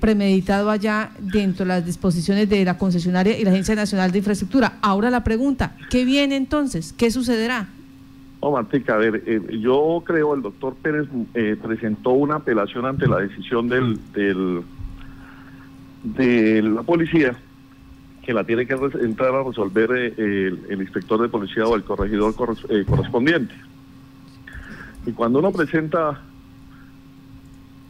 premeditado 0.00 0.70
allá 0.70 1.10
dentro 1.20 1.64
de 1.64 1.68
las 1.68 1.86
disposiciones 1.86 2.48
de 2.48 2.64
la 2.64 2.76
concesionaria 2.76 3.38
y 3.38 3.44
la 3.44 3.50
Agencia 3.50 3.74
Nacional 3.74 4.12
de 4.12 4.18
Infraestructura. 4.18 4.74
Ahora 4.82 5.08
la 5.10 5.24
pregunta, 5.24 5.76
¿qué 5.88 6.04
viene 6.04 6.36
entonces? 6.36 6.92
¿Qué 6.92 7.10
sucederá? 7.10 7.68
No, 8.42 8.52
Martica, 8.52 8.94
a 8.94 8.98
ver, 8.98 9.22
eh, 9.26 9.58
yo 9.60 10.02
creo 10.04 10.34
el 10.34 10.40
doctor 10.40 10.74
Pérez 10.80 11.06
eh, 11.34 11.56
presentó 11.62 12.10
una 12.10 12.36
apelación 12.36 12.86
ante 12.86 13.06
la 13.06 13.18
decisión 13.18 13.68
del, 13.68 13.98
del 14.12 14.62
de 16.02 16.62
la 16.62 16.82
policía 16.82 17.36
que 18.22 18.32
la 18.32 18.44
tiene 18.44 18.66
que 18.66 18.74
entrar 19.02 19.34
a 19.34 19.42
resolver 19.42 19.90
eh, 19.94 20.54
el, 20.68 20.80
inspector 20.80 21.20
de 21.20 21.28
policía 21.28 21.66
o 21.66 21.76
el 21.76 21.84
corregidor 21.84 22.34
corres 22.34 22.60
correspondiente. 22.86 23.54
Y 25.04 25.12
cuando 25.12 25.38
uno 25.40 25.52
presenta 25.52 26.22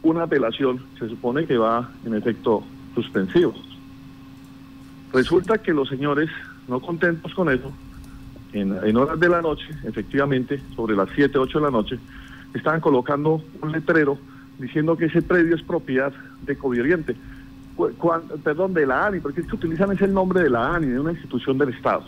una 0.03 0.23
apelación, 0.23 0.81
se 0.97 1.07
supone 1.07 1.45
que 1.45 1.57
va 1.57 1.89
en 2.05 2.15
efecto 2.15 2.63
suspensivo. 2.95 3.53
Resulta 5.13 5.57
que 5.57 5.73
los 5.73 5.89
señores, 5.89 6.29
no 6.67 6.79
contentos 6.79 7.33
con 7.33 7.49
eso, 7.49 7.71
en, 8.53 8.97
horas 8.97 9.19
de 9.19 9.29
la 9.29 9.41
noche, 9.41 9.65
efectivamente, 9.83 10.61
sobre 10.75 10.95
las 10.95 11.09
7, 11.15 11.37
8 11.37 11.59
de 11.59 11.65
la 11.65 11.71
noche, 11.71 11.99
estaban 12.53 12.81
colocando 12.81 13.41
un 13.61 13.71
letrero 13.71 14.17
diciendo 14.59 14.97
que 14.97 15.05
ese 15.05 15.21
predio 15.21 15.55
es 15.55 15.63
propiedad 15.63 16.13
de 16.45 16.57
Covioriente, 16.57 17.15
perdón, 18.43 18.73
de 18.73 18.85
la 18.85 19.07
ANI, 19.07 19.19
porque 19.19 19.41
es 19.41 19.47
que 19.47 19.55
utilizan 19.55 19.91
ese 19.91 20.07
nombre 20.07 20.41
de 20.41 20.49
la 20.49 20.75
ANI, 20.75 20.87
de 20.87 20.99
una 20.99 21.11
institución 21.11 21.57
del 21.57 21.69
Estado. 21.69 22.03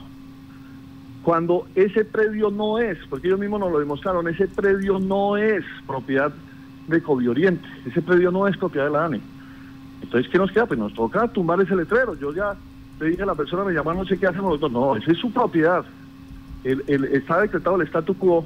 Cuando 1.23 1.65
ese 1.75 2.03
predio 2.03 2.51
no 2.51 2.77
es, 2.79 2.97
porque 3.09 3.27
ellos 3.27 3.39
mismos 3.39 3.61
nos 3.61 3.71
lo 3.71 3.79
demostraron, 3.79 4.27
ese 4.27 4.47
predio 4.47 4.99
no 4.99 5.37
es 5.37 5.63
propiedad 5.87 6.31
de 6.31 6.52
Covioriente, 7.03 7.67
ese 7.85 8.01
predio 8.01 8.31
no 8.31 8.47
es 8.47 8.57
propiedad 8.57 8.85
de 8.85 8.91
la 8.91 9.05
ANI. 9.05 9.21
Entonces, 10.01 10.29
¿qué 10.31 10.37
nos 10.37 10.51
queda? 10.51 10.65
Pues 10.65 10.79
nos 10.79 10.93
toca 10.93 11.27
tumbar 11.29 11.61
ese 11.61 11.75
letrero. 11.75 12.13
Yo 12.19 12.33
ya 12.33 12.55
le 12.99 13.09
dije 13.09 13.23
a 13.23 13.25
la 13.25 13.35
persona, 13.35 13.63
me 13.63 13.73
llama, 13.73 13.93
no 13.93 14.05
sé 14.05 14.17
qué 14.17 14.27
hacemos 14.27 14.59
nosotros. 14.59 14.71
No, 14.71 14.95
esa 14.95 15.11
es 15.11 15.17
su 15.17 15.31
propiedad 15.31 15.85
el, 16.63 17.05
está 17.05 17.41
decretado 17.41 17.75
el 17.75 17.87
statu 17.87 18.15
quo, 18.15 18.45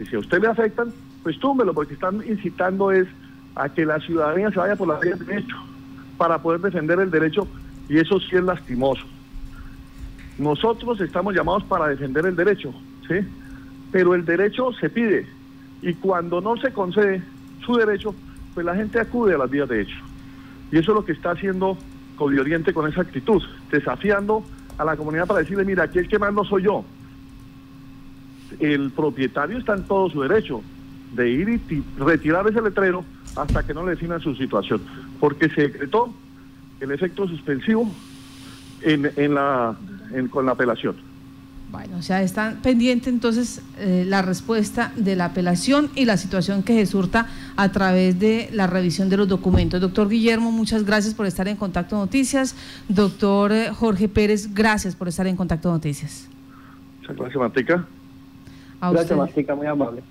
y 0.00 0.04
si 0.06 0.16
a 0.16 0.18
usted 0.18 0.40
le 0.40 0.48
afectan, 0.48 0.92
pues 1.22 1.38
túmbelo, 1.38 1.74
porque 1.74 1.94
están 1.94 2.22
incitando 2.26 2.90
es 2.90 3.06
a 3.54 3.68
que 3.68 3.84
la 3.84 3.98
ciudadanía 4.00 4.50
se 4.50 4.58
vaya 4.58 4.76
por 4.76 4.88
la 4.88 4.98
vía 4.98 5.14
del 5.14 5.26
derecho, 5.26 5.56
para 6.16 6.40
poder 6.40 6.60
defender 6.60 7.00
el 7.00 7.10
derecho, 7.10 7.46
y 7.88 7.98
eso 7.98 8.20
sí 8.20 8.36
es 8.36 8.42
lastimoso. 8.42 9.04
Nosotros 10.38 11.00
estamos 11.00 11.34
llamados 11.34 11.64
para 11.64 11.88
defender 11.88 12.26
el 12.26 12.36
derecho, 12.36 12.72
¿sí? 13.08 13.26
Pero 13.90 14.14
el 14.14 14.24
derecho 14.24 14.72
se 14.74 14.90
pide, 14.90 15.26
y 15.82 15.94
cuando 15.94 16.40
no 16.40 16.56
se 16.56 16.72
concede 16.72 17.22
su 17.64 17.76
derecho, 17.76 18.14
pues 18.54 18.64
la 18.64 18.74
gente 18.74 19.00
acude 19.00 19.34
a 19.34 19.38
las 19.38 19.50
vías 19.50 19.68
de 19.68 19.82
hecho. 19.82 19.96
Y 20.70 20.78
eso 20.78 20.92
es 20.92 20.96
lo 20.96 21.04
que 21.04 21.12
está 21.12 21.30
haciendo 21.32 21.78
Covioriente 22.16 22.74
con 22.74 22.90
esa 22.90 23.02
actitud, 23.02 23.42
desafiando 23.70 24.42
a 24.76 24.84
la 24.84 24.96
comunidad 24.96 25.26
para 25.26 25.40
decirle, 25.40 25.64
mira, 25.64 25.84
aquí 25.84 26.00
el 26.00 26.08
que 26.08 26.18
más 26.18 26.34
no 26.34 26.44
soy 26.44 26.64
yo, 26.64 26.84
el 28.58 28.90
propietario 28.90 29.58
está 29.58 29.74
en 29.74 29.84
todo 29.84 30.10
su 30.10 30.22
derecho 30.22 30.62
de 31.14 31.30
ir 31.30 31.48
y 31.48 31.84
retirar 31.96 32.46
ese 32.48 32.60
letrero 32.60 33.04
hasta 33.36 33.64
que 33.64 33.72
no 33.72 33.84
le 33.84 33.92
definan 33.92 34.20
su 34.20 34.34
situación, 34.34 34.82
porque 35.20 35.48
se 35.48 35.62
decretó 35.68 36.12
el 36.80 36.90
efecto 36.90 37.28
suspensivo 37.28 37.88
en, 38.82 39.10
en 39.16 39.34
la, 39.34 39.76
en, 40.12 40.28
con 40.28 40.46
la 40.46 40.52
apelación. 40.52 40.96
Bueno, 41.70 41.98
o 41.98 42.02
sea, 42.02 42.22
están 42.22 42.62
pendiente 42.62 43.10
entonces 43.10 43.60
eh, 43.78 44.04
la 44.06 44.22
respuesta 44.22 44.90
de 44.96 45.16
la 45.16 45.26
apelación 45.26 45.90
y 45.94 46.06
la 46.06 46.16
situación 46.16 46.62
que 46.62 46.72
se 46.74 46.86
surta 46.86 47.26
a 47.56 47.70
través 47.72 48.18
de 48.18 48.48
la 48.52 48.66
revisión 48.66 49.10
de 49.10 49.18
los 49.18 49.28
documentos. 49.28 49.78
Doctor 49.78 50.08
Guillermo, 50.08 50.50
muchas 50.50 50.84
gracias 50.84 51.12
por 51.12 51.26
estar 51.26 51.46
en 51.46 51.56
Contacto 51.56 51.96
Noticias. 51.96 52.54
Doctor 52.88 53.52
eh, 53.52 53.70
Jorge 53.70 54.08
Pérez, 54.08 54.54
gracias 54.54 54.94
por 54.94 55.08
estar 55.08 55.26
en 55.26 55.36
Contacto 55.36 55.70
Noticias. 55.70 56.26
Muchas 57.00 57.16
gracias, 57.16 57.38
Manteca. 57.38 57.86
A 58.80 58.90
Gracias, 58.90 59.18
Mastica, 59.18 59.54
muy 59.54 59.66
amable. 59.66 60.02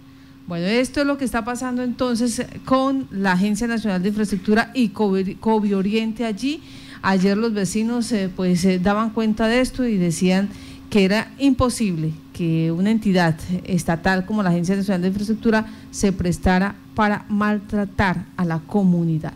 Bueno, 0.46 0.66
esto 0.66 1.02
es 1.02 1.08
lo 1.08 1.18
que 1.18 1.26
está 1.26 1.44
pasando 1.44 1.82
entonces 1.82 2.46
con 2.66 3.08
la 3.12 3.34
Agencia 3.34 3.68
Nacional 3.68 4.02
de 4.04 4.10
Infraestructura 4.10 4.72
y 4.74 4.90
Covi 4.90 5.74
Oriente 5.74 6.24
allí. 6.24 6.62
Ayer 7.02 7.38
los 7.38 7.54
vecinos 7.54 8.12
eh, 8.12 8.30
pues 8.34 8.64
eh, 8.66 8.80
daban 8.80 9.12
cuenta 9.12 9.48
de 9.48 9.60
esto 9.60 9.86
y 9.86 9.98
decían 9.98 10.50
que 10.90 11.04
era 11.06 11.32
imposible 11.38 12.14
que 12.34 12.72
una 12.72 12.92
entidad 12.92 13.36
estatal 13.66 14.26
como 14.26 14.44
la 14.44 14.50
Agencia 14.50 14.76
Nacional 14.76 15.02
de 15.02 15.08
Infraestructura 15.10 15.66
se 15.92 16.12
prestara 16.12 16.76
para 16.96 17.26
maltratar 17.30 18.26
a 18.38 18.46
la 18.46 18.60
comunidad. 18.60 19.26